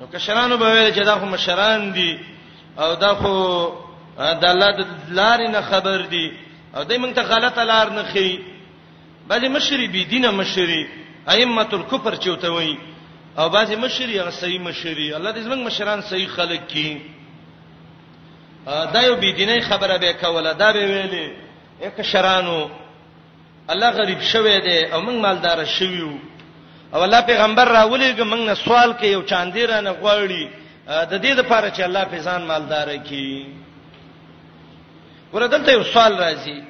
[0.00, 2.18] نو کشرانو به ویل چې دا خو مشران دي
[2.78, 3.32] او دا خو
[4.18, 6.28] د الله د لارې نه خبر دي
[6.76, 8.38] او دوی موږ ته غلطه لار نه خي
[9.28, 10.86] بلې مشری بي دینه مشری
[11.34, 12.78] ائمه الکفر چوته وي
[13.38, 16.96] او بعضی مشری هغه صحیح مشری الله دې زمنګ مشران صحیح خلق کړي
[18.94, 21.30] دا یو بي دینه خبره به کوله دا به ویلې
[21.86, 22.68] یک شرانو
[23.68, 26.08] الله غریب شوه دې او موږ مالدار شویو
[26.94, 30.44] او الله پیغمبر راولېګ موږ نه سوال کوي او چاندیر نه غوړي
[30.86, 33.46] د دې لپاره چې الله په ځان مالدار کړي
[35.32, 36.60] ورته یو سوال راځي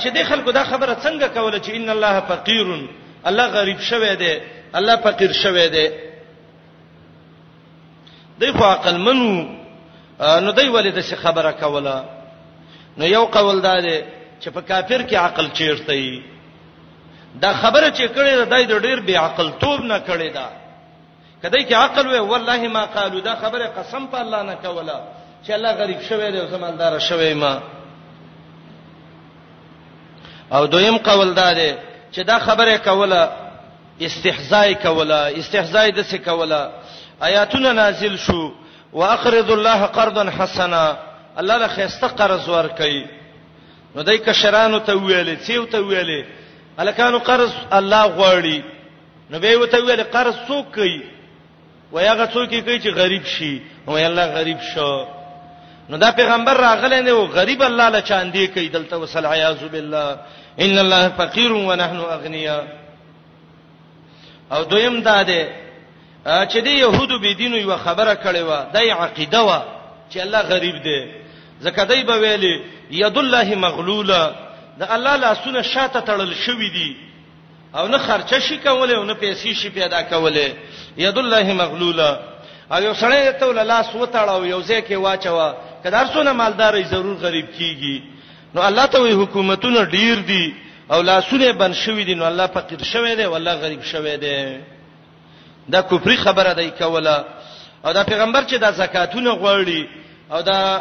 [0.00, 2.66] چې د خلکو دا خبره څنګه کوله چې ان الله فقیر
[3.24, 4.34] الله غریب شوه دی
[4.74, 5.88] الله فقیر شوه دی
[8.40, 9.30] دوی خو عقل منو
[10.44, 12.04] نو دوی ولې د خبره کوله
[12.98, 13.98] نو یو قول دا دی
[14.40, 16.33] چې په کافر کې عقل چیرته وي
[17.42, 20.44] دا خبره چې کړې ده دای ډېر بې عقل توب نه کړې ده
[21.42, 25.00] کدی کې عقل وې والله ما قالو دا خبره قسم په الله نه کوله
[25.46, 27.62] چې الله غریب شوی دی او زماندار شوی ما
[30.52, 31.74] او دویم قول دا دی
[32.12, 33.28] چې دا خبره کوله
[34.00, 36.70] استحزاء کوله استحزاء د څه کوله
[37.22, 38.52] آیاتونه نازل شو
[38.92, 40.96] واقرض الله قرضا حسنا
[41.38, 43.06] الله له خسته قرض ورکړي
[43.96, 46.24] نو دای کشرانو ته ویلې سیو ته ویلې
[46.80, 48.62] الکانو قرض الله غواړي
[49.30, 51.00] نو به وته ویل قرض څوک کوي
[51.92, 55.04] وای هغه څوک کوي چې غریب شي نو الله غریب شو
[55.88, 60.18] نو دا پیغمبر راغله نه و غریب الله له چاندي کوي دلته وصل عیاذ بالله
[60.60, 62.62] ان الله فقیر و نحن اغنیا
[64.52, 65.48] او دویم دا ده
[66.26, 69.60] چې د يهودو به دین یو خبره کړې و د عقیده و
[70.12, 71.06] چې الله غریب دی
[71.60, 72.60] زکه دای به ویلي
[72.90, 74.30] ید الله مغلوله
[74.80, 76.96] د الله لاسونه شاته تړل شوې دي
[77.74, 80.52] او نه خرچه شي کولای او نه پیسې شي پیدا کولای
[80.98, 82.18] ید الله مغلولا
[82.72, 87.46] او یو سړی ته لاس وتاړو یو ځای کې واچوا کدار څونه مالداري ضرور غریب
[87.58, 88.02] کیږي
[88.54, 90.54] نو الله ته وی حکومتونه ډیر دي
[90.92, 94.58] او لاسونه بن شوې دي نو الله فقیر شوې دي والله غریب شوې دي
[95.68, 97.24] دا کفر خبره دی کوله
[97.86, 99.86] او دا پیغمبر چې دا زکاتونه غواړي
[100.32, 100.80] او دا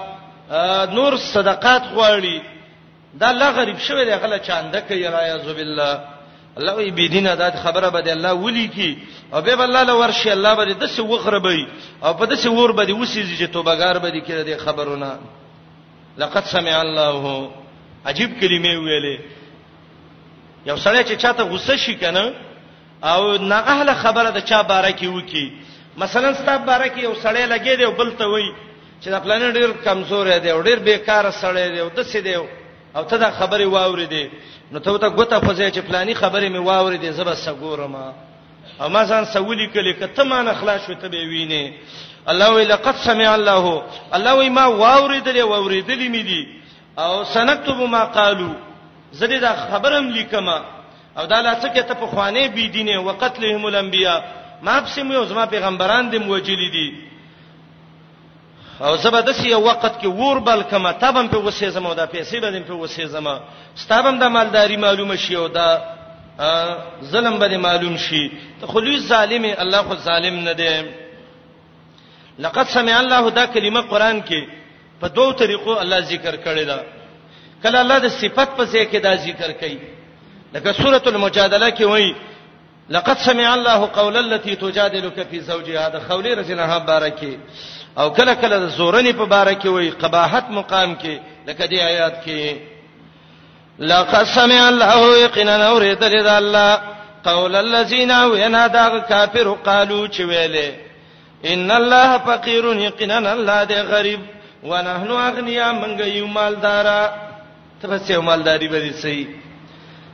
[0.94, 2.53] نور صدقات غواړي
[3.20, 5.94] دا الله غریب شوی دی غلا چانده کوي را یعذ بالله
[6.58, 8.90] الله وی بيدینه دا خبره به دی الله ولي کی
[9.34, 11.62] او به الله له ورشي الله به د څه وخربي
[12.06, 15.20] او په د څه ور به دی وسیږي چې توبګار به دی کړه دی خبرونه
[16.18, 17.50] لقد سمع الله
[18.06, 19.18] عجیب کلمې ویلې
[20.70, 22.34] یو سړی چې چاته غوسه شي کنه
[23.04, 25.48] او ناغهله خبره د چا باره کې وکی
[25.98, 28.50] مثلا ستاب باره کې یو سړی لګې دی بل ته وای
[29.02, 32.36] چې دا پلان ډیر کمزور دی او ډیر بیکاره سړی دی او د څه دی
[32.96, 34.26] او ته دا خبره واوریدې
[34.72, 37.96] نو ته ته ګوته فزې چې پلاني خبره می واوریدې زبر سګورم
[38.82, 41.74] او ما ځان سولي کله کته ما نه خلاص وته به وینه
[42.30, 46.48] الله وی لقد سمع الله الله وی ما واوریدلې واوریدلې می دي
[46.98, 48.54] او سنكتب ما قالو
[49.14, 50.62] زدي دا خبرم لیکما
[51.18, 54.22] او دا لا څه کې ته په خوانې بي دینه وقتلهم الانبیاء
[54.62, 56.88] ما په سیمه او زما پیغمبران دې موجلي دي
[58.82, 62.68] او زبردست یو وخت کې ور بل کما تبم په وسه زمو دا پیسې باندې
[62.68, 63.40] په وسه زمو
[63.76, 65.82] ستابم د مالداري معلومه شي او دا
[67.04, 68.32] ظلم باندې معلوم شي
[68.62, 70.82] ته خو لوی ظالم الله خو ظالم نه دی
[72.40, 74.42] لقد سمع الله دا کلمه قران کې
[75.02, 76.80] په دوو طریقو الله ذکر کړی دا
[77.64, 79.78] کله الله د صفت په ځای کې دا ذکر کړي
[80.54, 82.16] لکه سوره المجادله کې وایي
[82.90, 87.38] لقد سمع الله قول التي تجادلك في زوجها دا خولې رزنها بارکه
[87.98, 91.16] او کله کله د زورنی په باره کې وای قباحت مقام کې
[91.48, 92.56] لکه دی آیات کې
[93.80, 96.82] لقد سمع الله يقينا اورید لذ الله
[97.24, 100.72] قول الذين وینا دا کافر قالو چې ویلې
[101.46, 104.20] ان الله فقير يقينا الله دې غریب
[104.64, 107.10] ونحن اغنيا منګ یو مالدارا
[107.82, 109.28] تبسه مالداری به دي سي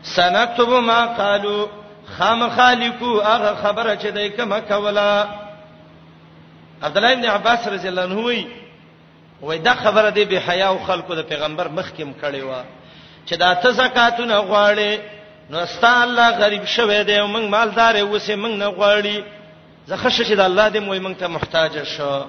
[0.04, 1.70] سنكتب ما قالو
[2.18, 5.26] خام خالقو هغه خبره چې دای کما کولا
[6.84, 8.48] عبد الله ابن عباس رضی الله عنه وی
[9.42, 12.64] وای دا خبره دی به حیا او خلکو د پیغمبر مخکیم کړي وا
[13.28, 15.00] چې دا ته زکاتونه غواړي
[15.50, 19.24] نو ستا الله غریب شوه دی او موږ مالدار یو سه موږ نه غواړي
[19.86, 22.26] زه خشه چې د الله دې موي موږ ته محتاج شو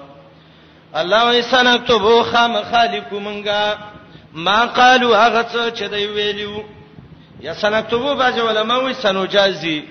[0.95, 3.77] الله وای سنكتبو خام خالق منګه
[4.33, 6.63] ما قالو هغه څه چې دی ویلو
[7.39, 9.83] یا سنكتبو باج علماء وي سنوجازي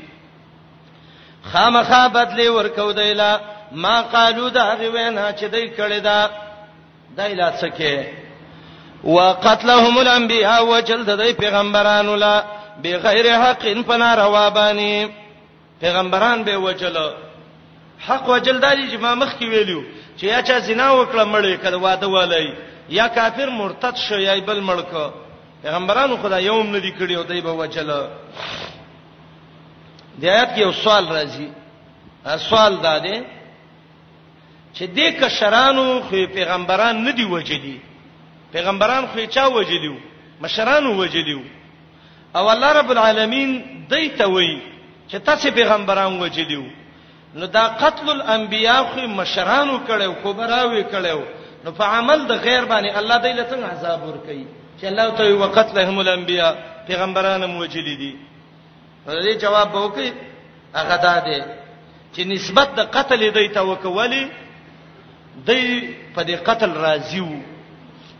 [1.53, 3.41] خامخا بدلی ورکو دیلا
[3.73, 6.31] ما قالو دا غوینا چې دای کړی دا
[7.17, 8.07] دای لا سکه
[9.05, 12.45] وقتلهم الانبیاء وجلد دای پیغمبرانو لا
[12.85, 15.11] بغیر حق فنا روابانی
[15.83, 16.97] پیغمبران به وجل
[17.99, 19.83] حق وجل دای چې ما مخ کې ویلو
[20.19, 22.53] چې یا چا زنا وکړه مړې کړه واده ولای
[22.89, 25.11] یا کافر مرتد شو یا بل مړک
[25.63, 27.89] پیغمبرانو خدای یوم ندی کړی او دای به وجل
[30.19, 31.47] د آیات کې یو سوال راځي
[32.39, 33.23] سوال دا دی
[34.81, 37.77] چې دې کشرانو خو پیغمبران نه دی وجلی
[38.53, 39.95] پیغمبران خو چا وجلیو
[40.45, 41.41] مشرانو وجلیو
[42.37, 43.51] او الله رب العالمین
[43.91, 44.53] دیته وی
[45.09, 46.65] چې تاسو پیغمبران وجلیو
[47.35, 51.19] نو دا قتل الانبیاء خو مشرانو کړو کبراوی کړو
[51.65, 54.45] نو په عمل د غیر باندې الله دایله څنګه عذاب ور کوي
[54.81, 56.53] چې الله ته یو قتلهم الانبیاء
[56.89, 58.15] پیغمبران موجلی دي
[59.07, 60.13] دې جواب وکي
[60.75, 61.41] هغه دا دی
[62.15, 64.29] چې نسبت د قتل دی ته وکولي
[65.47, 67.39] دوی په دې قتل راضی وو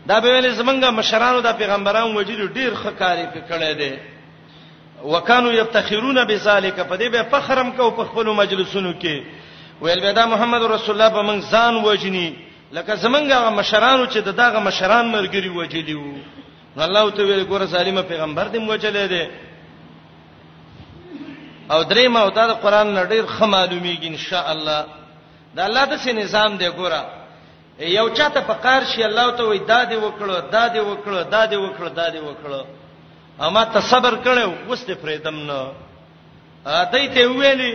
[0.07, 3.93] دا به ویل زمونږه مشرانو د پیغمبرانو وجلو ډیر خکاری په کړه دي
[5.03, 9.17] وکانو یفتخرون بذالک په دې به فخرم کو په خپل مجلسونو کې
[9.81, 12.35] ویل به دا محمد رسول الله به موږ ځان وجنی
[12.73, 16.13] لکه زمونږه مشرانو چې دغه مشران مرګري وجلی وو
[16.79, 19.25] الله ته ویل ګوره سالم پیغمبر دې وجلې دي
[21.71, 24.85] او درې ما او دا قران نړۍ خمالومیږي ان شاء الله
[25.55, 27.01] دا الله د سي نظام دی ګوره
[27.79, 31.55] یو چاته فقار شي الله ته وای دا دی وکړو دا دی وکړو دا دی
[31.57, 32.59] وکړو دا دی وکړو
[33.41, 35.61] اما ته صبر کړو وسته فریدم نو
[36.65, 37.71] ا دای ته ویلی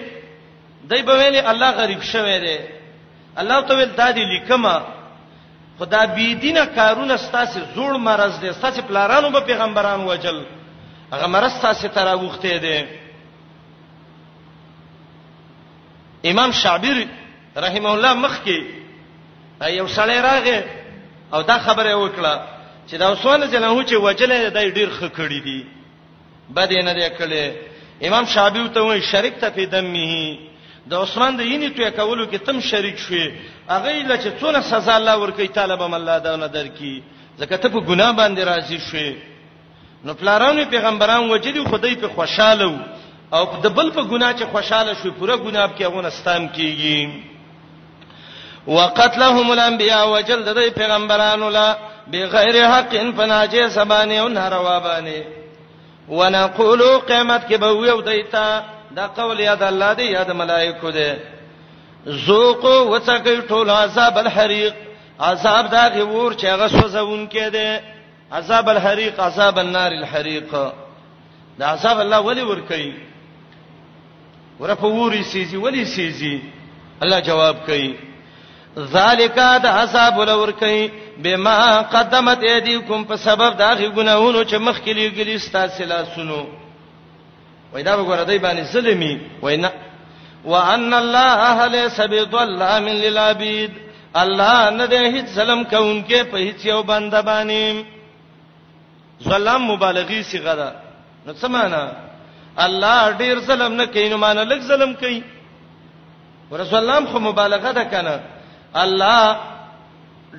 [0.89, 2.59] دای په ویلی الله غریب شوی دی
[3.41, 4.77] الله ته ویل دا دی لیکما
[5.79, 10.39] خدا بی دینه کارونه ستاسو زوړ مرز دی ستاسو پلارانو به پیغمبران وجل
[11.13, 12.79] هغه مرز ستاسو تراوخته دی
[16.31, 16.99] امام شعبیر
[17.65, 18.59] رحم الله مخ کې
[19.73, 20.59] یو سړی راغی
[21.35, 22.35] او دا خبره وکړه
[22.89, 25.63] چې دا عثمان جنہو چې وجلې د ډیر خکړې دي
[26.57, 27.53] بد نه دی کړې
[28.09, 30.39] امام شابیو ته وایي شریک ته په دمه
[30.91, 33.27] د عثمان د یینی توې کولو کې تم شریک شوې
[33.69, 37.03] اغه لچ څونه سزا الله ورکې طالب الله دا نه درکې
[37.41, 39.15] ځکه ته په ګناه باندې راضي شوې
[40.05, 42.79] نو پلارانو پیغمبران وجدي خدای په خوشاله
[43.33, 47.09] او د بل په ګناه چې خوشاله شوې پوره ګناه کې غونستان کیږي
[48.67, 51.77] وقتلهم الانبیاء وجل د پیغمبرانو لا
[52.13, 55.23] بغیر حق فناجه سبانه او ناروا باندې
[56.09, 58.63] ونقول قیامت کې به ویو دیتا
[58.97, 61.13] دا قول یاد الله دی یاد ملائکه دی
[62.27, 64.75] ذوقوا وتقوا طول عذاب الحریق
[65.21, 67.79] عذاب دا غور چې هغه سوزون کې دی
[68.33, 70.55] عذاب الحریق عذاب النار الحریق
[71.59, 72.95] دا عذاب الله ولی ور کوي
[74.61, 76.41] ورپوري سيزي ولی سيزي
[77.03, 77.95] الله جواب کوي
[78.79, 80.89] ذالک د حساب لور کوي
[81.23, 86.47] بما قدمت ایدیکم په سبب دا غي ګناهونو چې مخکلي ګلی ستاسو لاسونو
[87.73, 89.71] وای دا وګوره دای باندې ظلمي وای نه
[90.45, 93.73] وان الله ليس بظلام للعبید
[94.15, 97.85] الله نه ده هیڅ ظلم کوونکې په هیڅ یو بنده باندې
[99.23, 100.71] ظلم مبالغي صيغه ده
[101.27, 101.89] نو څه معنی
[102.69, 105.23] الله ډیر ظلم نه کوي نو معنی لږ ظلم کوي
[106.51, 108.19] ورسول الله خو مبالغه ده کنه
[108.75, 109.37] الله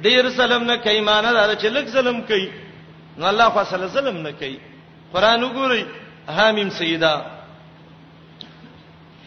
[0.01, 2.49] ډیر سلام نه کوي مان نه چې لک سلام کوي
[3.17, 4.57] نو الله خو سلام نه کوي
[5.13, 5.83] قران وګورئ
[6.27, 7.21] حامیم سیدا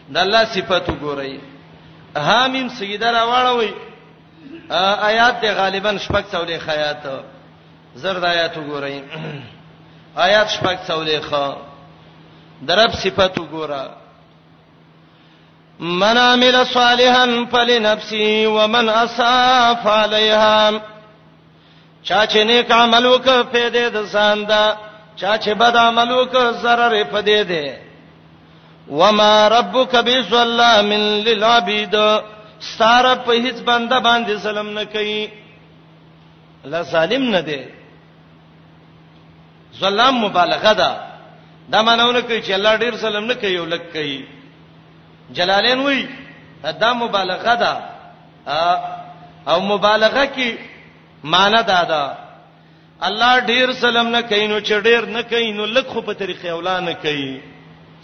[0.09, 1.37] د الله صفات وګورئ
[2.15, 3.73] حامیم سیدا راوړوي
[5.09, 7.03] آیات دی غالبا شپږ څولې خیات
[7.95, 9.01] زرد آیات وګورئ
[10.15, 11.55] آیات شپږ څولې خو
[12.65, 13.89] درب صفات وګورئ
[15.81, 20.71] من عمل صالحا فلنفسه ومن اساء فعليها
[22.07, 24.75] چا چې نیک عمل وکړ پیدا د ځان دا
[25.15, 27.77] چا چې بد عمل وکړ zarar پدې ده
[28.89, 30.91] وما ربک بظلام
[31.27, 31.95] للعبید
[32.59, 35.29] ستاره په هیڅ بنده باندې ظلم نه کوي
[36.65, 37.65] الله ظالم نه دی
[39.79, 40.99] ظلم مبالغه ده
[41.71, 44.40] دا معنی نه کوي چې الله ډیر ظلم نه کوي او لک کوي
[45.33, 46.05] جلالین وای
[46.81, 47.71] دا مبالغه ده
[49.53, 50.49] او مبالغه کې
[51.23, 52.11] معنی دا ده
[53.03, 57.41] الله ډیر سلام نه کینو چې ډیر نه کینو لکه په طریقې اولا نه کوي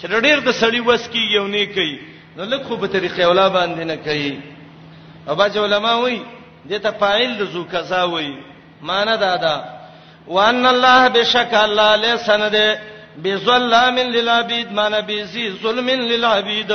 [0.02, 2.00] چې ډیر د سړی وس کیږي او نه کوي
[2.38, 4.40] نو لکه په طریقې اولا باندې نه کوي
[5.30, 6.22] او باج علماء وای
[6.66, 8.36] دته فاعل د زو قضا وای
[8.82, 9.64] معنی دا ده
[10.28, 12.56] وان الله بشک الله له سند
[13.24, 16.72] بظلام للعبید معنی بزی ظلم للعبید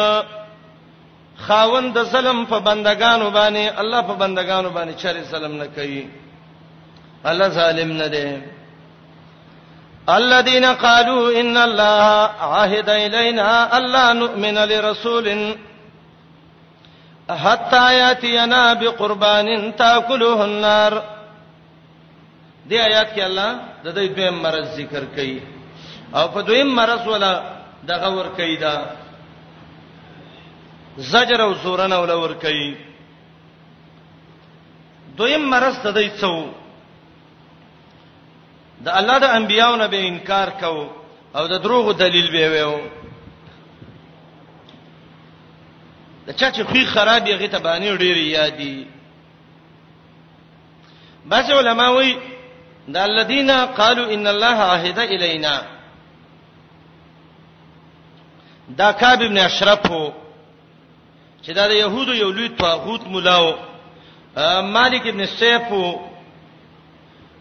[1.47, 6.03] خاوند د ظلم په بندگانو باندې الله په بندگانو باندې چر ظلم نه کوي
[7.30, 8.26] الله ظالم نه دی
[10.20, 12.05] الذين قالوا ان الله
[12.57, 15.28] عهد الينا الا نؤمن لرسول
[17.45, 20.93] حتى ياتينا بقربان تاكله النار
[22.68, 23.51] دی آیات کې الله
[23.84, 25.40] د دوی دویم مرز ذکر کړي
[26.16, 27.32] او په دویم مرز ولا
[27.88, 28.74] دغه ور کړي دا
[30.97, 32.76] زجر او زورن او لور کوي
[35.16, 36.47] دویم مرز د دې څو
[38.84, 40.88] د الله د انبیانو نه به انکار کو
[41.36, 42.78] او د دروغو دلیل به ویو
[46.26, 48.86] د چا چې خو خرابې غي ته باندې ډېر یادي
[51.30, 52.16] بس علما وایي
[52.88, 55.62] د الذين قالوا ان الله عهد الینا
[58.76, 60.22] دا کعب ابن اشرف وو
[61.45, 63.51] چې دا د يهودو یو لوی طاغوت ملاو
[64.74, 65.86] مالک ابن سیفو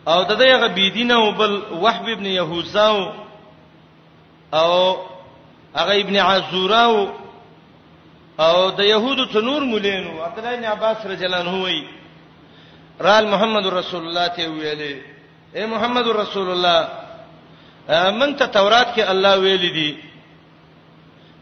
[0.07, 3.11] او د دغه بيدینه او بل وحب ابن يهوزاو
[4.53, 4.71] او
[5.75, 7.07] هغه ابن عزوراو
[8.39, 11.83] او د يهودو تنور مولینو عبد الله بن عباس رجلان هوي
[13.01, 14.95] رال محمد رسول الله ته ویلې
[15.55, 16.89] اے محمد رسول الله
[18.19, 19.97] من ته تورات کې الله ویلي دي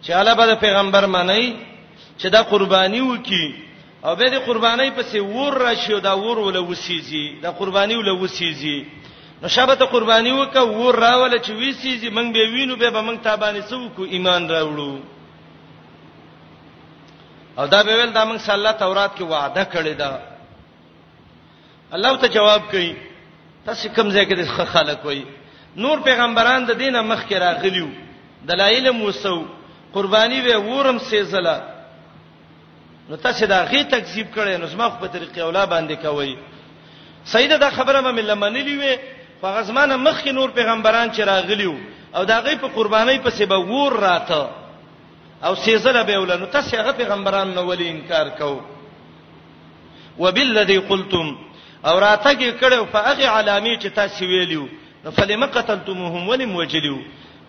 [0.03, 1.68] چې الله به پیغمبر مانی
[2.19, 3.45] چې دا قرباني وکي
[4.05, 8.85] او به د قرباني پسې ور راشي دا ور ول وسیږي دا قرباني ول وسیږي
[9.41, 13.19] نو شابه ته قرباني وکه ور راول چې وسیږي مونږ به وینو به به مونږ
[13.23, 14.95] تابانه سو کو ایمان راوړو
[17.57, 20.19] او دا به ول دا مونږ صلی الله تورات کې وعده کړی دا
[21.93, 22.95] الله ته جواب کوي
[23.65, 25.23] تاسو کوم ځای کې د خلک وای
[25.75, 27.87] نور پیغمبران د دینه مخ کې راغلیو
[28.45, 29.45] دلایل موسو
[29.93, 31.78] قرباني به ورم سیزله
[33.09, 36.33] نو تاسو دا غي تکذیب کړئ نو زما خو په طریقې اوله باندې کوي
[37.31, 38.93] سیده دا خبره مې لمنلې وې
[39.41, 41.75] په غزمانه مخ نور پیغمبران چې راغلیو
[42.15, 44.41] او دا غي په قربانۍ په سبا ور راته
[45.45, 48.61] او سیزله به ولنو تاسو هغه پیغمبران نو ولې انکار کوو
[50.19, 51.35] وبالذي قلتم
[51.85, 54.65] او راتګي کړو فاغي علامې چې تاسو ویلیو
[55.05, 57.01] نو فلم قتلتموهم ولم وجلوا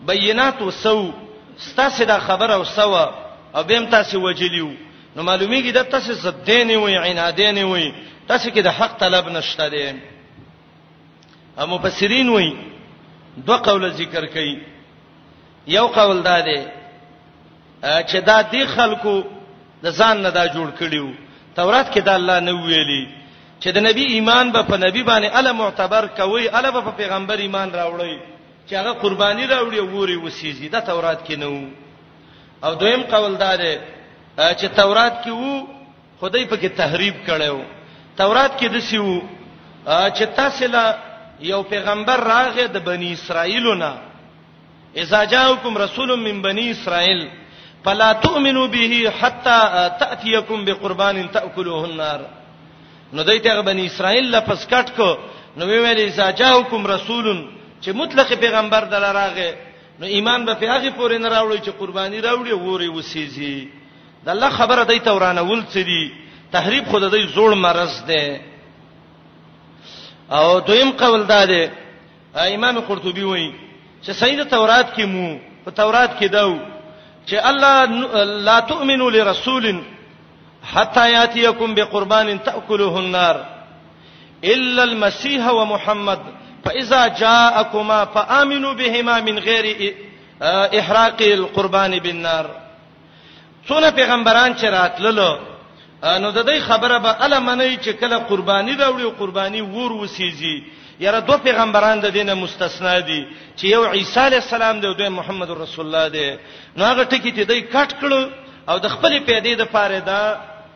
[0.07, 1.11] بینات وسو
[1.57, 2.95] ستاسو دا خبره وسو
[3.55, 4.69] او بهم تاسو وجلیو
[5.15, 7.87] نو معلومیږي د تاسو ضد دین وي عنادین وي
[8.27, 9.85] تاسو کې د حق طلب نشته دي
[11.59, 12.51] هم مفسرین وي
[13.37, 14.61] دوه قول ذکر کړي
[15.77, 16.61] یو قول دا دی
[17.83, 19.13] چې دا دی خلکو
[19.83, 21.07] د ځان نه دا جوړ کړیو
[21.55, 23.03] تورات کې دا الله نه ویلي
[23.59, 27.37] چې د نبی ایمان به په نبی باندې الا معتبر کوي الا به په پیغمبر
[27.39, 28.19] ایمان راوړي
[28.69, 31.67] چې هغه قرباني راوړي ووري وسیزي دا تورات کې نه وو
[32.63, 33.75] او دویم قول دا دی
[34.39, 35.67] چې تورات کې وو
[36.21, 37.59] خدای په کې تحریف کړو
[38.15, 39.17] تورات کې دسی وو
[40.15, 40.85] چې تاسو لا
[41.41, 43.91] یو پیغمبر راغې د بنی اسرائیلونه
[44.97, 47.27] اذا جاءكم رسول من بني اسرائيل
[47.83, 49.59] فلا تؤمنوا به حتى
[49.99, 52.21] تاتيكم بقربان تاكلوه النار
[53.13, 55.17] نو دایته بنی اسرائیل لپس کټ کو
[55.57, 57.49] نو ویل اذا جاءكم رسول
[57.83, 59.55] چې مطلق پیغمبر دل راغې
[59.99, 63.80] نو ایمان به په هغه پورې نه راوړي چې قرباني راوړي ووري وسیږي
[64.25, 66.11] د الله خبره دای ته ورانه ول څه دی
[66.51, 68.39] تحریف خود دای زوړ مرز ده
[70.31, 71.69] او دویم قول دا دی
[72.35, 73.53] امام قرطبي وایي
[74.03, 76.59] چې سید تورات کې مو په تورات کې داو
[77.27, 77.85] چې الله
[78.23, 79.81] لا تؤمنو لرسول
[80.73, 83.43] حتا یاتیکم بقربان تاکله النار
[84.43, 86.19] الا المسيح ومحمد
[86.65, 89.93] فاذا جاءكما فامنوا بهما من غير
[90.41, 92.60] احراق القربان بالنار
[93.67, 95.29] څونه پیغمبران چې راتللو
[96.21, 100.57] نو د دې خبره به الا منی چې کله قرباني راوړي او قرباني ور وسیږي
[100.99, 103.25] یاره دوه پیغمبران د دینه مستثنا دي
[103.57, 106.29] چې یو عیسی علی السلام دی او دوی محمد رسول الله دی
[106.77, 108.21] نو هغه ټکی ته دوی کټ کړو
[108.69, 110.21] او د خپل پیدې د پاره دا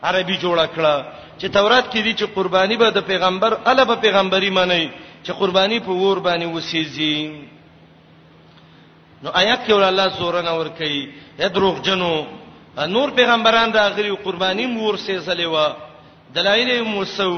[0.02, 0.96] عربي جوړه کړه
[1.38, 4.90] چې تورات کې دي چې قرباني به د پیغمبر الا به پیغمبري منی
[5.24, 7.18] چې قرباني په ور باندې وسیږي
[9.22, 12.26] نو آیات کې ول الله زورنا ور کوي یا دروغجنو
[12.78, 15.68] نور پیغمبران د اخري قرباني مور سه زلوا
[16.34, 17.30] دلایل موسو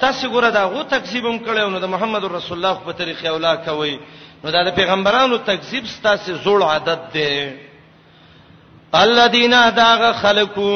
[0.00, 3.94] تاسو ګوره دا غو تکذیبم کړو نو د محمد رسول الله په طریقې اولا کوي
[4.44, 7.28] نو دا د پیغمبرانو تکذیب ستاسو زوړ عادت دی
[9.04, 10.70] الذين داغ خلقو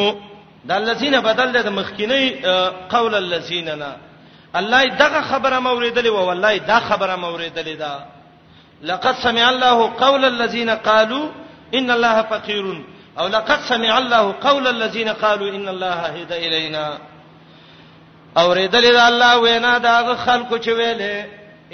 [0.69, 2.35] دا الذين بدل د مخکینی
[2.97, 3.93] قول الذين نه
[4.61, 8.05] الله دغه خبره موریدلې و والله دا خبره موریدلې ده
[8.83, 11.25] لقد سمع الله قول الذين قالوا
[11.81, 12.83] ان الله فقير
[13.21, 16.87] او لقد سمع الله قول الذين قالوا ان الله هدى الينا
[18.39, 21.17] اورېدل دا الله وینا دا خلکو چې ویلې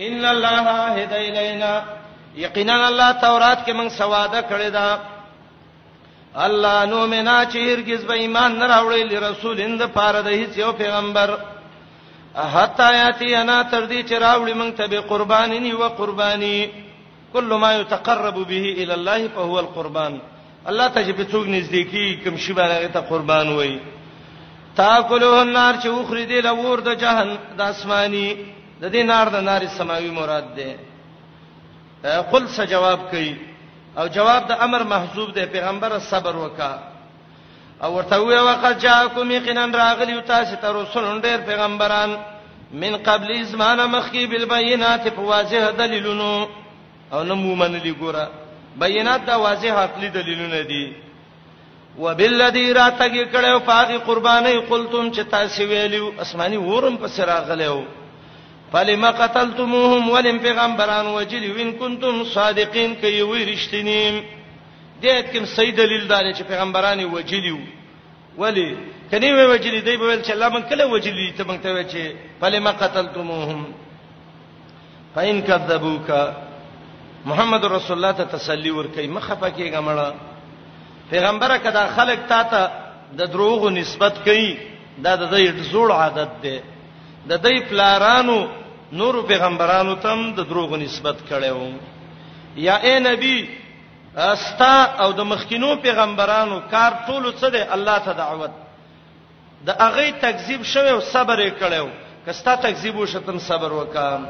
[0.06, 0.68] ان الله
[1.02, 1.82] هدى الينا
[2.36, 4.98] یقینا الله تورات کې موږ سواده کړی دا
[6.46, 10.72] الله نو منا چې هرگز به ایمان نه راوړي لرسول اند پاره د هیڅ یو
[10.72, 11.28] پیغمبر
[12.54, 16.70] حتا یاتی انا تر دې چې راوړي موږ ته به قربانینی و قربانی
[17.32, 20.20] کله ما یتقرب به الی الله فهو القربان
[20.68, 23.78] الله ته چې په څوک نزدیکی کوم شی باندې ته قربان وای
[24.78, 28.26] تاکلوه النار چې اوخري دی لور د جهنم د اسماني
[28.82, 30.70] د دې نار د ناري سماوي مراد ده
[32.32, 33.34] قل څه جواب کوي
[33.98, 36.72] او جواب د امر محذوب دی پیغمبر صبر وکا
[37.82, 42.10] او ورته وی وقت جاءکم یقینا راغلی تاسو ته رسول ډیر پیغمبران
[42.72, 46.48] من قبل ازمان مخکی بالبينات په واضح دلیلونو
[47.12, 48.26] او نو مومن لګورا
[48.80, 50.84] بینات دا واضح عقلي دلیلونه دي
[51.98, 57.82] وبالذي راتګي کړو فاقي قرباني قلتم چې تاسو ویلو اسماني ورم په سراغلو
[58.72, 64.22] فلما قتلتموهم ولم پیغمبران وجلی وین کنتم صادقین کوي وی رښتینی
[65.02, 67.58] دې کوم صحیح دلیل دار چې پیغمبران وجلیو
[68.38, 68.74] ولی
[69.10, 71.84] کني وی وجلی دی په ول چې الله من کله وجلی ته مونږ ته وی
[71.84, 73.64] چې فلما قتلتموهم
[75.14, 76.34] فإن كذبوك
[77.30, 80.12] محمد رسول الله ته تسلی ورکې مخه پکېګه مړه
[81.10, 82.70] پیغمبره کدا خلق تا ته
[83.18, 84.56] د دروغو نسبت کوي
[84.98, 86.58] دا د دې زوړ عادت دی
[87.28, 88.38] د دې پلارانو
[88.92, 91.76] نور پیغمبرانو تم د دروغو نسبت کړو
[92.66, 93.46] یا اے نبی
[94.16, 98.50] استا او د مخکینو پیغمبرانو کار ټول څه دی الله ته دعوت
[99.66, 101.88] د اغه تکذیب شوه او صبر یې کړو
[102.26, 104.24] کستا تکذیب وشتم صبر وکام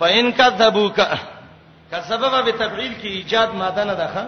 [0.00, 0.98] فإن کذبوک
[1.92, 4.26] کذبوا بتبعیل کې ایجاد ماده نه ده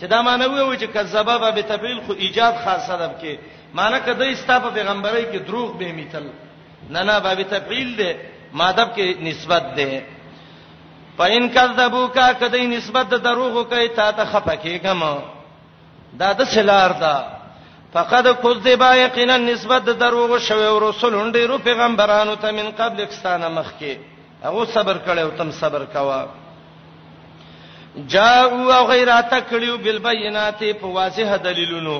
[0.00, 3.32] چې دا مانوي و چې کذبوا بتبعیل خو ایجاد خاص سبب کې
[3.74, 6.26] معنی کده استاپه پیغمبري کې دروغ به میتل
[6.90, 8.10] نه نه باب تبعیل ده
[8.52, 10.02] مادب کې نسبت ده
[11.18, 15.02] پاین کذبوک کده نسبت د دروغ کوي تا ته خپکیګم
[16.20, 17.14] دا د سلار ده
[17.94, 23.48] فقد کذبا یقینا نسبت د دروغ شوی او رسولون ډیرو پیغمبرانو ته من قبل کستانه
[23.48, 23.98] مخکي
[24.44, 26.24] هغه صبر کړو تم صبر کوا
[28.14, 31.98] جاءوا غیرات کړیو بالبینات په واضح دلیلونو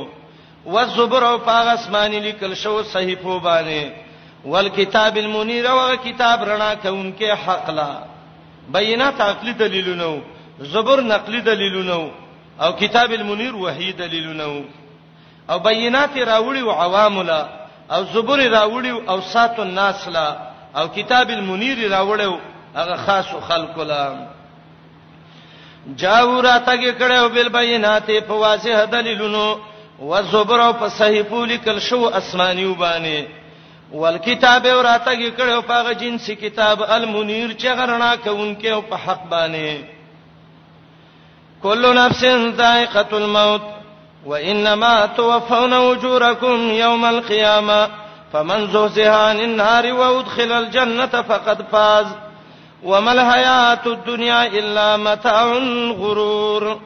[0.67, 7.71] والزبر او پاغ اسماني لیکل شو صحیفو باندې والکتاب المنیر او کتاب رڼا کونکي حق
[7.79, 7.91] لا
[8.77, 10.13] بینات عقلی دلیلونو
[10.73, 12.01] زبر نقلی دلیلونو
[12.63, 14.65] او کتاب المنیر وحی دلیلونو
[15.51, 17.47] او بینات راوړي او عواملا
[17.91, 20.29] او زبر راوړي او سات الناس لا
[20.77, 22.39] او کتاب المنیر راوړو
[22.77, 24.27] هغه خاص خلق لا
[25.99, 29.57] جاو راتګه کړو بل بینات په واضح دلیلونو
[30.01, 33.25] وزبر او په صحیح پولیکل شو اسماني وبانه
[33.93, 39.23] والکتاب او راتګه کړو په هغه جنس کتاب المنیر چې غرنا کوونکې او په حق
[39.31, 39.85] باندې
[41.63, 42.25] کل نفس
[42.57, 43.63] ذائقه الموت
[44.27, 47.89] وانما توفون اجورکم یوم القیامه
[48.35, 52.07] فمن زهزها عن النار وادخل الجنه فقد فاز
[52.83, 56.81] وما الحیات الدنیا الا متاع الغرور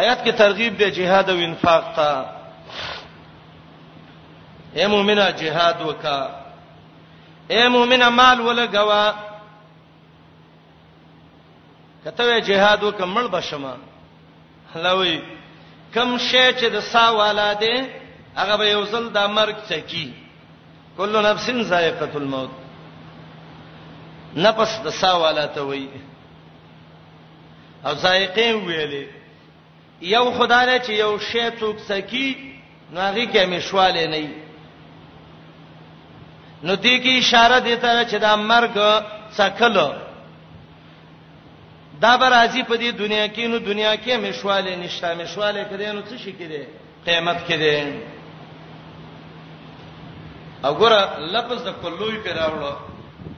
[0.00, 2.24] آیات کې ترغیب دی جهاد او انفاق ته
[4.78, 6.20] اے مؤمنه جهاد وکا
[7.52, 9.12] اے مؤمنه مال ولګوا
[12.04, 13.74] کته وی جهاد وکمل بشما
[14.76, 15.18] لوی
[15.94, 17.74] کم شې چې د سا والا دی
[18.36, 20.06] هغه به یو ځل د مرګ څخه کی
[20.98, 22.50] کل نفس ذائقه الموت
[24.36, 25.88] نفس د سواله ته وای
[27.86, 29.04] او ذائقه ویلې
[30.02, 32.52] یو خدای چې یو شی څوک سکی
[32.92, 34.28] نو هغه کې مشواله نه
[36.62, 38.76] نو دې کې اشاره دی ته چې دا مرګ
[39.36, 39.90] څکلو
[42.00, 46.02] دا به راځي په دې دنیا کې نو دنیا کې مشواله نشته مشواله کړي نو
[46.02, 46.62] څه شي کړي
[47.06, 48.00] قیامت کې دي
[50.62, 51.00] وګوره
[51.34, 52.72] لفظ د کلوې په راوړو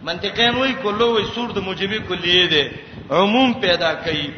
[0.08, 2.62] منطقي وای کلوې سور د موجبي کلیه ده
[3.20, 4.28] عموم پیدا کوي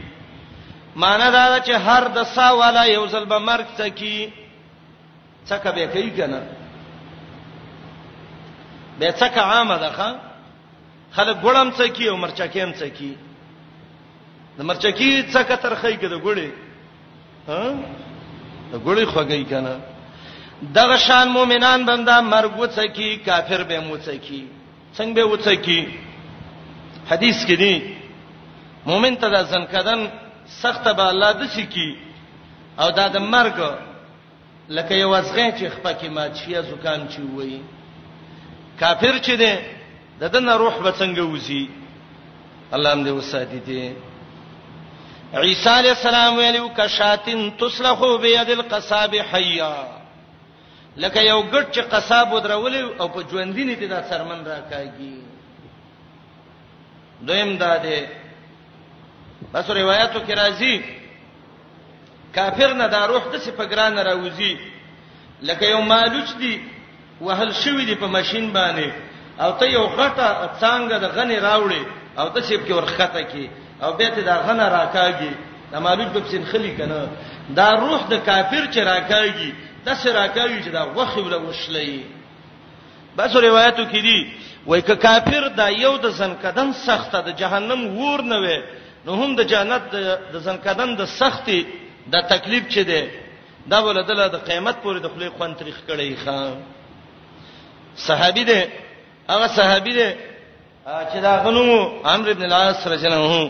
[1.02, 4.16] معنی دا ده چې هر د سا والا یو ځل به مرګ تکي
[5.48, 6.40] څکه به کوي کنه
[8.98, 10.08] به څکه عامه ده ښا
[11.16, 13.12] خلک ګړم څکی او مرچکیم څکی
[14.56, 16.48] د مرچکی څکه ترخی کې د ګړې
[17.48, 17.62] ها
[18.72, 19.74] د ګړې خوګی کنه
[20.74, 24.42] دغه شان مؤمنان بندا مرګ وڅکی کافر به موڅکی
[24.96, 25.80] څنګه به وڅکی
[27.10, 27.74] حدیث کې دی
[28.88, 30.00] مؤمن ته د زنکدن
[30.62, 31.90] سخت به الله د سکی
[32.80, 33.58] او دا د مرګ
[34.76, 37.60] لکه یو ځغه چې خپکه مات شي زکام چی وای
[38.80, 39.54] کافر چې دی
[40.20, 41.64] د دنه روح به څنګه وځي
[42.72, 43.94] الله دې وساتې دي
[45.48, 49.74] عیسی علی السلام ویلو کشاتن تسلخو بيد القصاب حیا
[51.00, 55.16] لکه یو ګټ چې قصاب درولې او په ژوندینې ته دا سرمن راکاږي
[57.26, 58.00] دویم دا ده
[59.52, 60.74] بس روایتو کې راځي
[62.36, 64.52] کافر نه دا روح د سپګران راوځي
[65.48, 66.52] لکه یو مالوچ دی
[67.20, 68.90] وهل شوی دی په ماشين باندې
[69.42, 70.28] او ته یو غټه
[70.60, 71.82] څنګه د غنی راوړې
[72.18, 73.44] او ته شپ کې ورخته کې
[73.84, 75.32] او به ته دا غنه راکاږي
[75.72, 77.00] د مالوچ په سین خلی کنه
[77.58, 79.52] دا روح د کافر چې راکاږي
[79.86, 81.90] د سره کوي چې دا غوخي ولا وشلې
[83.16, 84.20] بس روایتو کې دي
[84.66, 88.58] وای ک کافر دا یو د زنکدن سخته د جهنم ور نه وي
[89.06, 89.84] نو هم د جنت
[90.32, 91.60] د زنکدن د سختي
[92.12, 93.02] د تکلیف چي دي
[93.72, 96.52] دا ولدل د قیامت پورې د خلې خوان تاریخ کړي خان
[98.06, 98.60] صحابي دي
[99.28, 100.10] هغه صحابي دي
[100.84, 103.48] چې دا غنو عمرو ابن العاص رجنه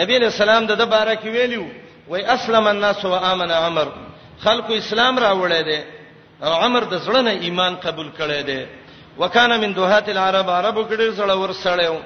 [0.00, 1.66] نبی له سلام د بارک ویلو
[2.08, 3.88] وای اسلم الناس وامن عمر
[4.44, 5.80] خلکو اسلام راوړی دی
[6.44, 8.60] او عمر د زړه نه ایمان قبول کړی دی
[9.20, 11.96] وکانه من دوحات العرب عربو کې ډېر سره ورسړیو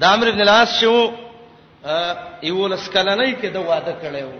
[0.00, 0.94] د عمرو بن العاص شو
[2.50, 4.32] یو لسکلنۍ کې د واده کړیو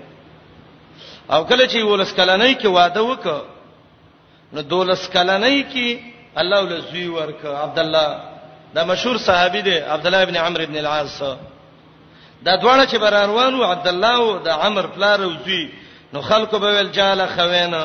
[1.35, 3.37] او کله چې یو لسکلنۍ کې واده وکړ
[4.55, 5.89] نو دولس کلنۍ کې
[6.41, 8.09] الله ول زوی ورک عبد الله
[8.75, 11.17] دا مشهور صحابي دی عبد الله ابن عمرو ابن العاص
[12.45, 15.69] دا دواړه چې براروانو عبد الله او د عمر پلار او زوی
[16.13, 17.85] نو خلکو به ول جاله خوینا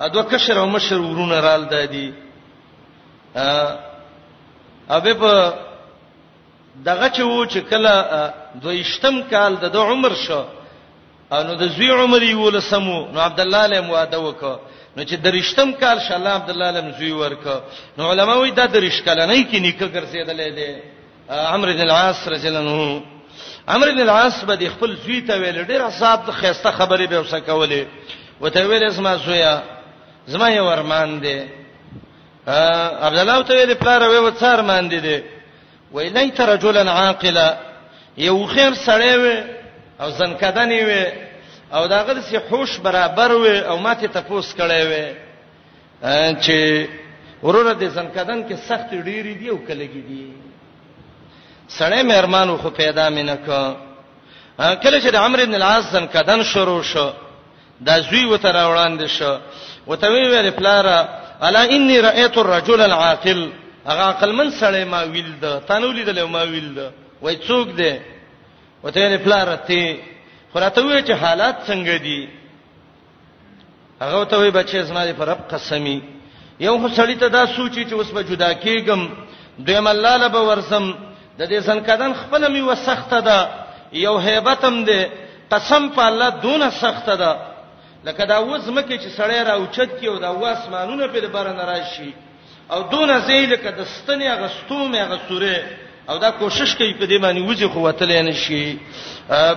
[0.00, 2.12] ادو کشر او مشر ورونه رال دادی
[3.36, 3.76] ا
[4.90, 5.54] ابه په
[6.84, 7.92] دغه چې وو چې کله
[8.62, 10.42] دویشتم کال د عمر شو
[11.32, 14.42] نو د زوی عمر یو لسمو نو عبد الله له مواده وک
[14.96, 17.46] نو چې درشتم کال ش الله عبد الله له زوی ورک
[17.98, 20.82] نو علما وی دا درش کله نه کی نیکه ګرځیدلې ده
[21.34, 23.02] عمرو بن العاص رجلنه
[23.68, 27.40] عمرو بن العاص به خپل زوی ته ویل ډیر صاحب ته خيسته خبرې به وسه
[27.40, 27.82] کولې
[28.40, 29.62] وته ویل اسما زویا
[30.26, 31.38] زما یو ارمان دی
[32.46, 32.58] ا
[33.06, 35.22] عبد الله ته ویل پلار وې وڅار مان دی دی
[35.92, 37.56] ویلای ته رجلا عاقلا
[38.16, 39.42] یو خیر سړی و
[40.02, 41.06] او زنکدنې و
[41.76, 45.12] او داغه سي خوش برابر و او ماته تپوس کړي
[46.04, 46.86] و چې
[47.42, 50.32] ورونه د زنکدن کې سخت ډيري دی او کلګي دی
[51.78, 53.48] سړی مې ارمان خو پیدا مې نه ک
[54.82, 57.08] کله چې د عمرو بن العاص زن کدن شروع شو
[57.80, 59.34] دا زوی وته راوړاندې شو
[59.86, 60.98] وته وی ویل پلارا
[61.42, 63.50] الا انی رایت الرجل العاقل
[63.86, 66.90] هغه عقل من سړی ما ویل د تانو لیدل ما ویل د
[67.22, 67.92] وای څوک دی
[68.82, 69.96] وته ویل پلارا ته
[70.54, 72.28] خراته وی چې حالات څنګه دي
[74.00, 76.00] هغه ته وی بچې زما دی پر رب قسمی
[76.60, 79.00] یو خو سړی ته دا سوچي چې اوس به جدا کېږم
[79.58, 80.94] دویم الله لبه ورسم
[81.42, 83.38] د دې زنکدن خپل می وسخته ده
[84.06, 85.00] یو هیبتم ده
[85.54, 87.32] قسم په الله دونه سخته ده
[88.06, 92.12] لکه دا وزمکه چې سړی راوچت کیو دا واسمانونه په بره ناراضي
[92.70, 95.58] او دونه زیل کده ستنی غستومه غسوره
[96.08, 98.78] او دا کوشش کوي په دې باندې وځي خو وتل نه شي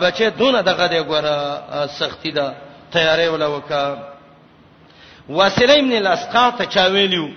[0.01, 1.35] بچي دونه دغه دی ګوره
[1.99, 2.53] سختی ده
[2.93, 3.97] تیارې ولا وکا
[5.29, 7.29] واسلې ابن الاسقاط چا ویلو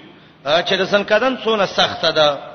[0.46, 2.47] چې د سنکدن څونه سخته ده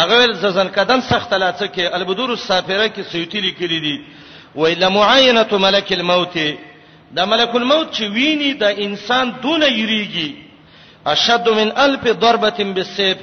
[0.00, 3.94] هغه ززن کدن سخت لاته کې البدور السافره کې سیوتی لیکلي دي
[4.54, 6.38] ویل معاینه ملک الموت
[7.12, 10.30] دا ملک الموت چې ویني دا انسان دون یریږي
[11.06, 13.22] اشد من الف ضربه بالسيف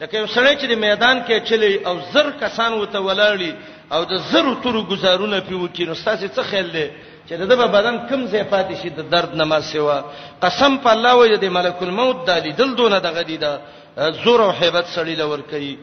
[0.00, 3.52] لکه یو سړی چې د میدان کې چلی او زر کسان وته ولاړی
[3.92, 6.86] او د زر تور گزارونه پیو کې نو ستاسو څه خیال دی
[7.28, 10.04] چې د بدن کم ځای پاتې شي د درد نه ما سیوا
[10.42, 13.58] قسم په الله وې د ملک الموت د لیدل دونه دغه دی دا
[13.96, 15.76] زور او hebat سړی لور کوي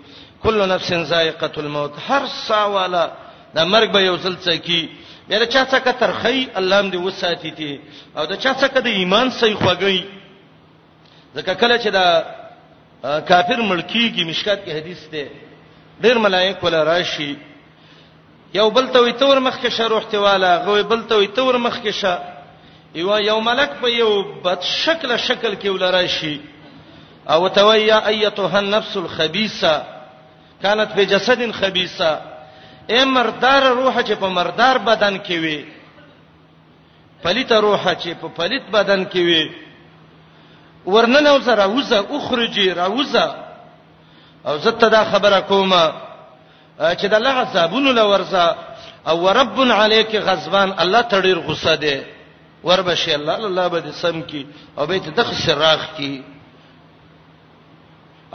[0.44, 3.12] کل نفس ذائقه الموت هر سا والا
[3.56, 4.90] دا مرګ به یو ځل څکی
[5.30, 7.80] یاره چا څه کتر خی الله دې وساتې تی
[8.18, 10.06] او دا چا څه کده ایمان صحیح خوګی
[11.38, 12.26] ځکه کله چې دا
[13.32, 15.30] کافر ملکیږي مشکات کې حدیث ده
[16.04, 17.32] ډیر ملائک ولا راشي
[18.54, 21.90] یو بلته وي تور مخ کې شروح تی والا غوي بلته وي تور مخ کې
[21.90, 22.20] شا
[22.96, 26.40] یو یو ملک په یو بد شکل شکل کې ولا راشي
[27.32, 29.84] او تويا ايتها النفس الخبيثه
[30.64, 32.22] كانت في جسد خبيثه
[32.90, 35.66] اے مردار روح چې په مردار بدن کې وي
[37.24, 39.52] پلیت روح چې په پلیت بدن کې وي
[40.86, 43.36] ورننه اوسه راوزه اخرجي راوزه
[44.48, 45.94] او زه ته دا خبره کومه
[46.82, 48.56] چې د الله غضبونو لورځه
[49.08, 52.02] او رب علیک غضبان الله تړیر غصه دی
[52.64, 56.24] وربشي الله الله به سم کی او به ته دغه شراخ کی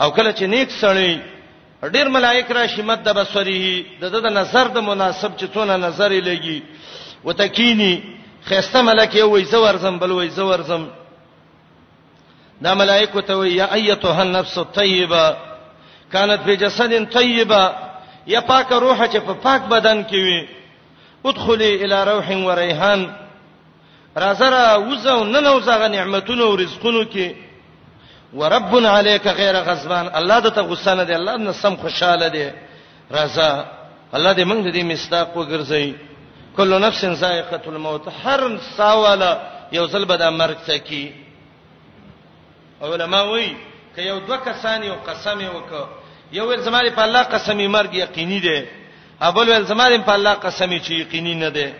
[0.01, 1.17] او کله چې نیک سړی
[1.81, 6.61] ډیر ملائک راشي مد بصره د د نظر د مناسب چې څونه نظر لګي
[7.23, 7.93] وتکینی
[8.49, 10.87] خيسته ملکه وای زور زم بل وای زور زم
[12.63, 15.37] دا ملائکه ته وای یا ایته النفس الطیبه
[16.13, 17.63] كانت بجسد طیبه
[18.27, 20.47] یا پاک روح چې په پاک بدن کې وي
[21.25, 23.09] ادخلي الى روح و ریحان
[24.17, 27.46] راځره وزو ننوځغه نعمتونو او رزقونو کې
[28.33, 32.47] ورب علیک غیر غضبان الله دته غصه نه دی الله نن سم خوشاله دی
[33.11, 33.65] رضا
[34.13, 35.89] الله دې موږ دې مستاق وګرځي
[36.57, 39.31] کل نفس ذائقه الموت هر ساواله
[39.71, 41.11] یو ځل به د مرګ څکی
[42.81, 43.55] علماء وایي
[43.95, 45.71] ک یو دوه کسان یو قسم وک
[46.31, 48.59] یو ول زماري په الله قسمی مرګ یقیني دی
[49.21, 51.73] ابل ول زماري په الله قسمی چې یقیني نه دی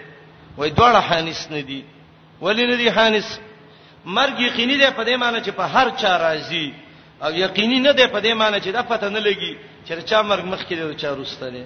[0.58, 1.86] وای دوه حانس نه دی
[2.42, 3.40] ولې نه دی حانس
[4.16, 6.68] مرګ یقیني دی په دې معنی چې په هر چا راځي
[7.24, 9.54] او یقیني نه دی په دې معنی چې دا پته نه لګي
[9.86, 11.64] چې چا مرګ مخ کې دی او چا روسته دی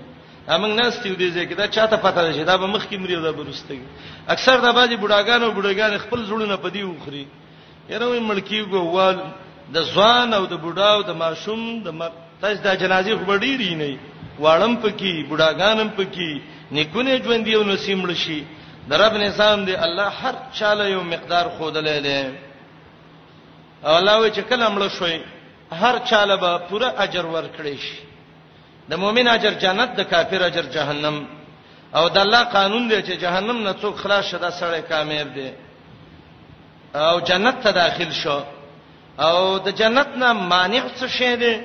[0.50, 3.14] امنګ نه ستیو دي ځکه دا چاته پته ده چې دا به مخ کې مري
[3.16, 3.82] او دا به روسته دی
[4.34, 7.26] اکثر دا باجی بډاګان او بډاګان خپل زړونه په دی وخري
[7.90, 9.18] یره وي ملکی ګووال
[9.74, 12.10] د ځوان او د بډاو د ماشوم د مر
[12.42, 13.88] تاسو د جنازې خو ډیری نه
[14.44, 18.40] واړم پکې بډاګانم پکې نیکونه ژوند دی او نسیمړ شي
[18.90, 22.22] د رب نظام دی الله هر چاله یو مقدار خودلې دی
[23.86, 25.18] او الله وی چې کله مړ شوی
[25.82, 27.98] هر چاله به پوره اجر ورکړي شي
[28.90, 31.28] د مؤمن اجر جنت د کافر اجر جهنم
[31.96, 35.50] او د الله قانون دی چې جهنم نه څوک خلاص شدا سره کامیاب دی
[36.96, 38.40] او جنت ته داخل شو
[39.20, 41.56] او د جنت نه مانع څه شي دی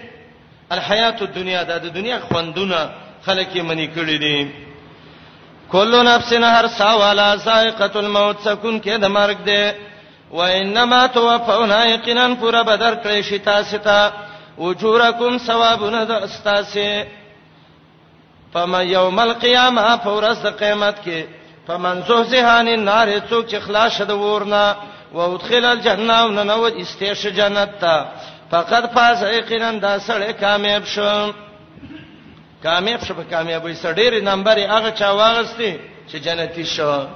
[0.71, 2.91] الحیات الدنیا د دنیا خوندونه
[3.27, 4.66] خلک یې منی کړی دي
[5.73, 9.73] کل نفس هر سا والا سائقه الموت سکون کې د مرګ دی
[10.33, 14.01] و انما توفون یقینا پر بدر کړی شتا ستا
[14.59, 17.05] وجورکم ثوابون د استاسه
[18.53, 21.23] فما یوم القیامه فورس قیامت کې
[21.67, 24.77] فمن زهزهان النار څوک چې خلاص شد ورنه
[25.12, 27.97] و ادخل الجنه وننو استیش جنت تا
[28.51, 31.33] فقد فاز یقینا دا سړی کامیاب شوم
[32.67, 35.71] کامیاب شپه کامیابی سړی نمبر هغه چا واغستی
[36.09, 37.07] چې جنتی شو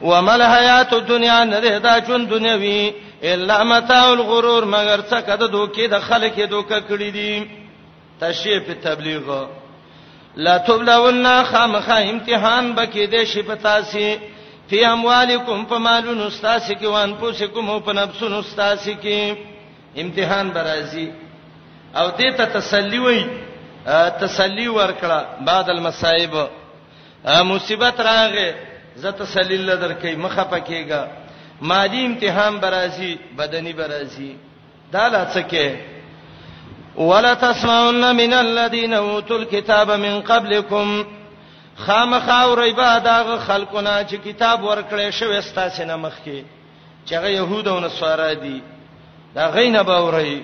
[0.00, 2.92] ومل حیات الدنیا نه دا چون دنیوي
[3.30, 7.46] الا متاع الغرور مگر څه کده دوکې د خلک دوکه کړی دي
[8.24, 9.30] تشریف تبلیغ
[10.46, 14.16] لا تبلون خامخا امتحان بکې دې شي په تاسو
[14.68, 19.16] فی اموالکم فمالون استاسی کی وان پوسکم او پنفسون استاسی کی
[20.04, 21.06] امتحان برازی
[21.96, 23.24] او دې ته تسلی وای
[24.20, 26.34] تسلی ورکړه بعد المصائب
[27.26, 28.52] مصیبت راغې
[28.96, 31.06] زه تسلی لدر کوي مخه پکېګا
[31.60, 34.36] مادي امتحان برازي بدني برازي
[34.92, 35.76] دا لاڅکه
[36.96, 41.04] ولا تسمعن من الذين اوتوا الكتاب من قبلكم
[41.76, 46.44] خامخا او ریبا داغه خلقونه چې کتاب ورکړې شوې ستاسو نه مخکي
[47.06, 48.62] چې هغه يهودونه سوارا دي
[49.34, 50.42] دا غینه باورې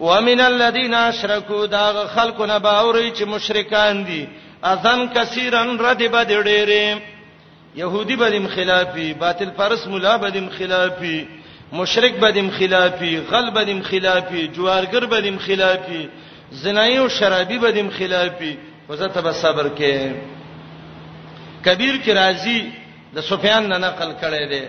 [0.00, 4.26] ومن الذين اشركوا دا خلقونه باوري چې مشرکان دي
[4.64, 7.00] اذن کثیرن رد بد ډېرې
[7.76, 11.24] يهودي بدیم خلافي باطل پرس مولا بدیم خلافي
[11.72, 16.08] مشرک بدیم خلافي غل بدیم خلافي جوارګر بدیم خلافي
[16.52, 18.56] زنای او شرابي بدیم خلافي
[18.88, 20.12] وزته به صبر کې
[21.68, 22.60] کبیر کی رازی
[23.14, 24.64] د سفیان نه نقل کړي دي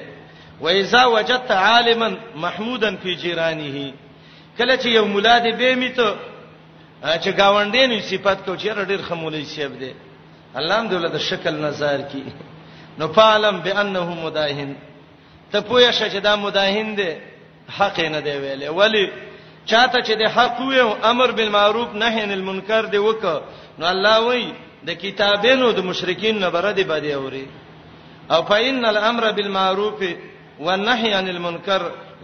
[0.61, 3.91] وایذا وجدت عالما محمودا فی جیرانه
[4.60, 6.16] کله چې یو مولا دی به می ته
[7.24, 9.93] چې گاوندین صفات کو چې ډېر خمولې شیب دی
[10.55, 12.24] الله هم دولت شکل نظر کی
[12.99, 14.76] نو فعلم بانه مداهن
[15.51, 17.12] ته پوهه شې چې دا مداهن دی
[17.78, 19.10] حق نه دی ویلې ولی
[19.66, 23.24] چاته چې د حق وې امر بالمعروف نهي عن المنکر دی وک
[23.80, 24.45] نو الله وای
[24.88, 27.47] د کتابینو د مشرکین نه بره دی باندې اوري
[28.32, 30.03] او فإن الامر بالمعروف
[30.60, 31.82] والنهي عن المنکر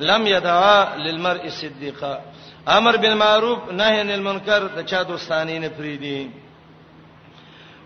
[0.10, 2.22] لم يدعى للمرء صدیقا
[2.78, 6.30] امر بالمعروف نهي عن المنکر د چا دوستانی نه فریدي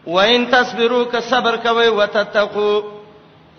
[0.08, 2.84] وان تصبروا که صبر کوي وتتقوا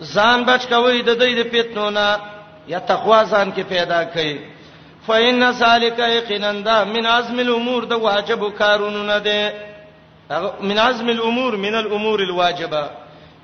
[0.01, 2.19] ځان بچ کوي د دې د پیتنو نه
[2.67, 4.37] یا تقوا ځان کې پیدا کړي
[5.07, 9.53] فإن ذلك يقينا من عزم الأمور د واجب کارونه نه ده
[10.61, 12.89] من عزم الأمور من الأمور الواجبه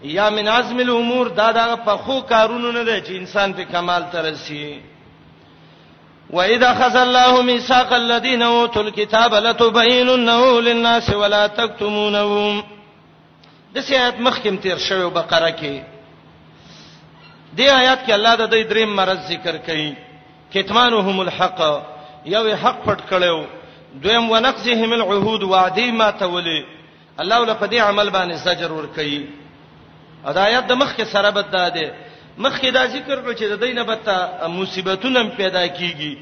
[0.04, 4.04] یا من عزم الامور دا دا په خو کارونه نه دی چې انسان په کمال
[4.14, 4.80] ترسي
[6.30, 12.64] واذا خذ الله ميثاق الذين اوتوا الكتاب لتبيننه للناس ولا تكتمونه
[13.76, 15.82] د سیات مخکم تیر شوی بقره کې
[17.58, 19.94] دې آیات کې الله د دې دریم مرز ذکر کړي
[20.54, 21.62] کتمانهم الحق
[22.36, 23.42] یو حق پټ کړو
[24.06, 26.64] دویم ونقصهم العهود وعدی ما تولی
[27.20, 29.22] الله ول په دې عمل باندې سجر ور کوي
[30.26, 31.94] هدايت د مخ کې سره بد ده
[32.38, 36.14] مخ کې دا ذکر کړ چې د دینه بته مصیبتونه پیدا کیږي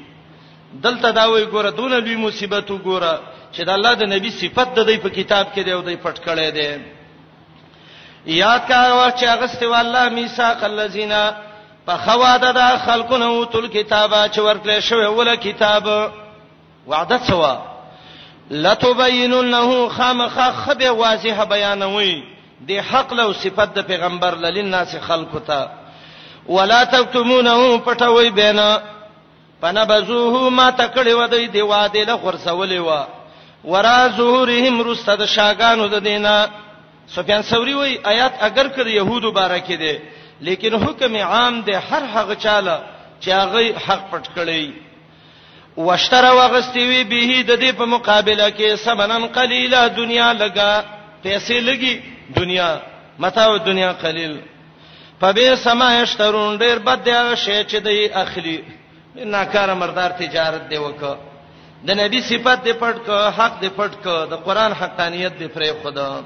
[0.84, 3.18] دلته دا وایي ګوره دون لوی مصیبت وګوره
[3.52, 6.16] چې د الله د نبی صفت د دې په کتاب کې دی او د پټ
[6.26, 6.68] کړي دی
[8.38, 11.12] یاد کار وا چې اغست والله میثاق الذین
[11.86, 16.10] فخواده د خلقونه او تل کتابه چې ورکړل شوی ولا کتاب
[16.86, 17.56] وعده سوا
[18.50, 25.68] لتبیننه خامخ خبه واضحه بیانوي د حق له صفت د پیغمبر للناس خلق ته
[26.48, 28.80] ولا تکتمونه پټوي بینا
[29.60, 32.90] پنبذوه ما تکړې ودی دی واده له خرڅولې و
[33.72, 36.46] ورا ظهورهم رستد شاګانو د دینه
[37.08, 39.98] سفیان ثوری وای آیات اگر کړ يهودو بارکه دي
[40.40, 42.80] لیکن حکم عام دی هر هغه چاله
[43.20, 44.70] چې هغه حق پټ کړی
[45.76, 50.84] واشترا واغستی وی به د دې په مقابله کې سمنن قلیلا دنیا لگا
[51.22, 51.96] پیسې لګي
[52.34, 52.76] دنیا
[53.18, 54.40] متاع دنیا قلیل
[55.20, 58.62] پبې سما اشترون ډیر بد دی هغه شی چې دی اخلي
[59.16, 61.02] ناکاره مردار تجارت دی وک
[61.88, 63.08] د نبی صفات دی پټ ک
[63.38, 66.20] حق دی پټ ک د قران حقانیت دی پرې خدا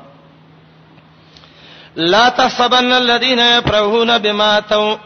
[1.96, 4.96] لا تحسبن الذين يفرحون بما اتوا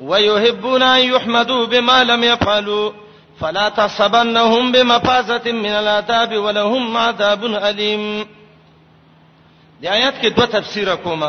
[0.00, 2.92] ويحبون ان يحمدوا بما لم يفعلوا
[3.40, 8.26] فلا تحسبنهم بمفازة من العذاب ولهم عذاب أليم
[9.82, 11.22] د آیات کې دوه تفسیر کوم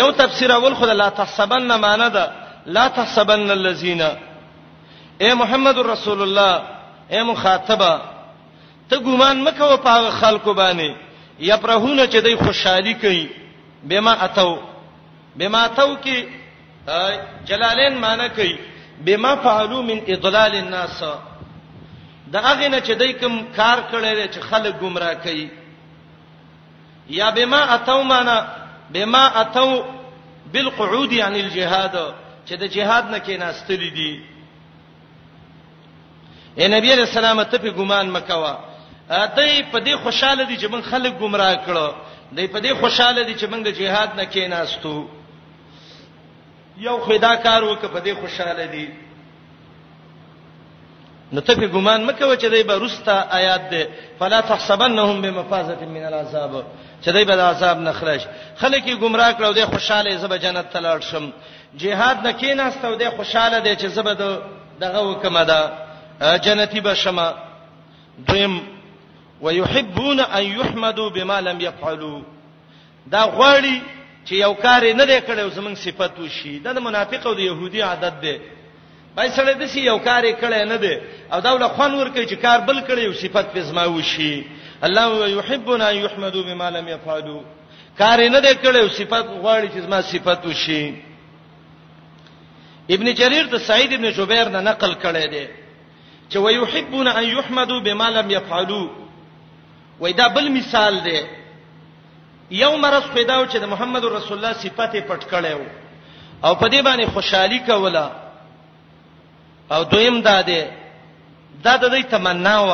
[0.00, 2.24] یو تفسیر اول خدای لا تحسبن معنا ده
[2.76, 4.02] لا تحسبن الذين
[5.22, 6.62] اے محمد رسول الله
[7.10, 8.00] اے مخاطبه
[8.90, 10.94] ته ګومان مکه په هغه خلکو باندې
[11.48, 13.26] یپرهونه چې دوی خوشحالي کوي
[13.90, 14.54] بما اتو
[15.36, 16.24] بما اتو کې
[17.48, 18.56] جلالین معنا کوي
[19.06, 21.02] بما فعلوا من اضلال الناس
[22.26, 25.48] دا هغه نه چې دوی کوم کار کړی چې خلک گمراه کوي
[27.08, 28.46] یا بما اتو معنا
[28.92, 29.82] بما اتو
[30.52, 32.14] بالقعود عن الجهاد
[32.48, 34.22] چې د جهاد نه کېناستل دي
[36.58, 38.56] اے نبی علیہ السلام ته په ګمان مکوا
[39.10, 41.94] دای په دې خوشاله دي چې موږ خلک گمراه کړو
[42.32, 45.08] دای په دې خوشاله دي چې موږ د جهاد نه کېناستو
[46.76, 48.88] یو خدا کار وکړه په دې خوشاله دي
[51.34, 53.88] نو ته په ګمان مکه چې دای به رستا آیات ده
[54.20, 56.52] فلا تحسبنهم بمفازه من العذاب
[57.02, 58.22] چې دای به د عذاب نه خلاص
[58.56, 61.32] خلک یې گمراه کړو د خوشاله زب جنت ته لاړ شم
[61.76, 64.22] jihad نه کیناستو د خوشاله دي چې زب د
[64.80, 65.70] دغه وکمه ده
[66.38, 67.34] جنتی به شمه
[68.26, 68.60] دویم
[69.42, 72.20] ويحبون ان يحمدوا بما لم يفعلوا
[73.12, 73.80] دا غواړي
[74.28, 77.82] چې یو کار نه دی کړو زمنګ صفت وشي دا د منافق او د يهودي
[77.82, 78.38] عادت دی
[79.16, 80.94] بای سره د سی یو کار کړي نه دی
[81.32, 84.44] او دا ول خوان ور کوي چې کار بل کړي او صفت په زما وشي
[84.86, 87.42] الله یحبنا یحمدو بما لم یفعلوا
[88.00, 90.94] کار نه دی کړي او صفت غواړي چې زما صفت وشي
[92.96, 95.46] ابن جرير د سعید ابن جبیر نه نقل کړي دی
[96.30, 98.88] چې ويحبون ان يحمدوا بما لم يفعلوا
[100.00, 101.20] وېدا بل مثال دی
[102.50, 105.56] یو مرز پیدا و چې د محمد رسول الله صفته پټ کړي
[106.44, 108.23] او په دې باندې خوشحالي کوله
[109.72, 110.62] او دویم دا دی
[111.64, 112.70] دا د دې تمنا و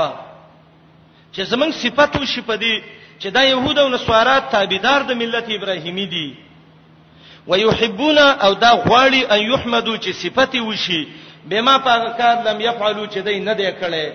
[1.34, 2.74] چې زمنګ صفات وشي په دې
[3.20, 6.34] چې دا يهود او نصارا تابعدار د ملت ابراهيمي دي
[7.46, 11.08] ويحبون او دا غواړي ان يحمدو چې صفات وشي
[11.44, 14.06] بما پاک کار لم يفعلوا چې دای نه دی کړي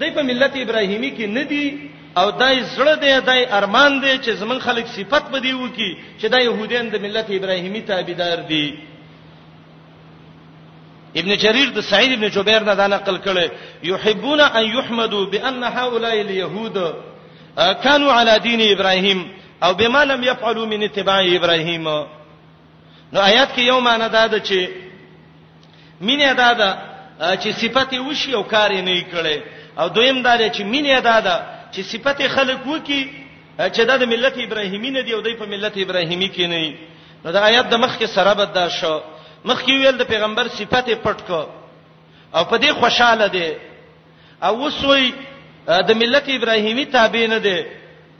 [0.00, 4.30] دای په ملت ابراهيمي کې نه دی او دای زړه دی دای ارمان دی چې
[4.30, 8.87] زمون خلک صفات بدی وکي چې دای يهودین د ملت ابراهيمي تابعدار دي
[11.16, 13.48] ابن جرير د سعید ابن جبیر نه دا نقل کړي
[13.84, 16.94] يحبون ان يحمدوا بان هؤلاء اليهود
[17.82, 19.30] كانوا على دين ابراهيم
[19.62, 21.84] او بما لم يفعلوا من اتباع ابراهيم
[23.12, 24.68] نو آیات کې یو معنی دا ده چې
[26.00, 26.78] مینه دا ده
[27.36, 29.38] چې صفته وشي او کار یې نه کړي
[29.80, 31.42] او دویم دا ده چې مینه دا ده
[31.72, 33.10] چې صفته خلق وکي
[33.58, 36.74] چې دا د ملت ابراهیمی نه دی او د په ملت ابراهیمی کې نه
[37.24, 39.00] نو دا آیات د مخ کې سره بد دا شو
[39.44, 41.40] مخکې ویل د پیغمبر صفته پټ کو
[42.34, 43.50] او په دې خوشاله دي
[44.46, 45.12] او وسوي
[45.88, 47.58] د ملت ابراهیمی تابع نه دي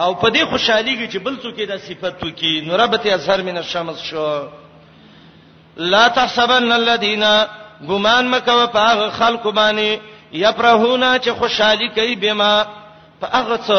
[0.01, 4.03] او په دې خوشحالي کې چې بل څوک دا صفته کوي نوربت اظهر من الشمس
[4.11, 4.27] شو
[5.93, 7.25] لا تحسبن الذين
[7.89, 9.99] غمان مکو په خلق باندې
[10.33, 12.53] یفرحون چې خوشحالي کوي بما
[13.21, 13.71] فاغث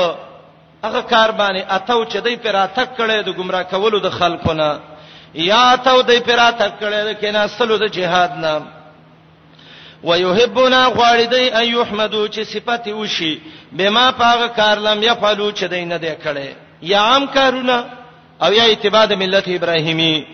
[0.84, 4.70] هغه کار باندې اتو چې دای پر اتک کړي د گمراه کولو د خلقونه
[5.34, 8.62] یا تو د پراته کړه کینا سلو د جهاد نه
[10.04, 13.40] ويحبنا غوالدی ان یحمدو چې صفت وشي
[13.72, 17.86] بما پاغه کار لم یفعلوا چې دینه دې کړه یا عام کارونه
[18.42, 20.26] او یا اتباع د ملت ابراهیمی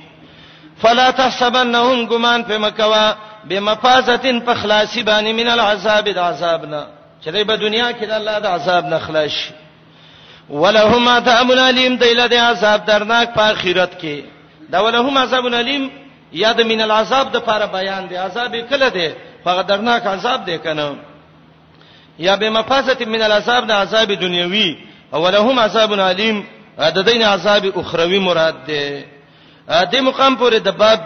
[0.82, 3.14] فلا تحسبنهم غمان په مکوا
[3.50, 6.86] بمفازتن په خلاصي باندې من العذاب د عذابنا
[7.24, 9.50] چې دې په دنیا کې د الله د عذاب نه خلاص
[10.50, 14.35] ولهما تعمل علیم دیل د عذاب درناک په آخرت کې
[14.72, 15.92] دا ولهم عذاب الیم
[16.34, 19.08] یا د من العذاب د لپاره بیان دی عذاب کله دی
[19.46, 20.96] هغه درناک عذاب دی کنه
[22.20, 24.78] یا بمفازت من العذاب د عذاب دنیوي
[25.14, 26.38] ولهم عذاب الیم
[26.80, 29.04] د دین عذاب اخروی مراد دی
[29.92, 31.00] د مقام پورې د باب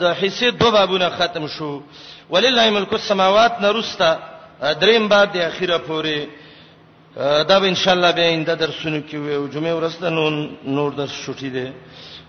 [0.00, 1.82] د حصے دوه بابونه ختم شو
[2.30, 4.18] ولله ملک السماوات نرستا
[4.80, 6.18] دریم باب د اخیره پورې
[7.48, 10.08] دا به ان شاء الله به انده درسونه کې وي جمعه ورځ ته
[10.66, 11.72] نور درس شوټی دی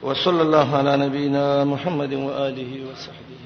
[0.04, 3.43] وصلى الله على نبينا محمد واله وصحبه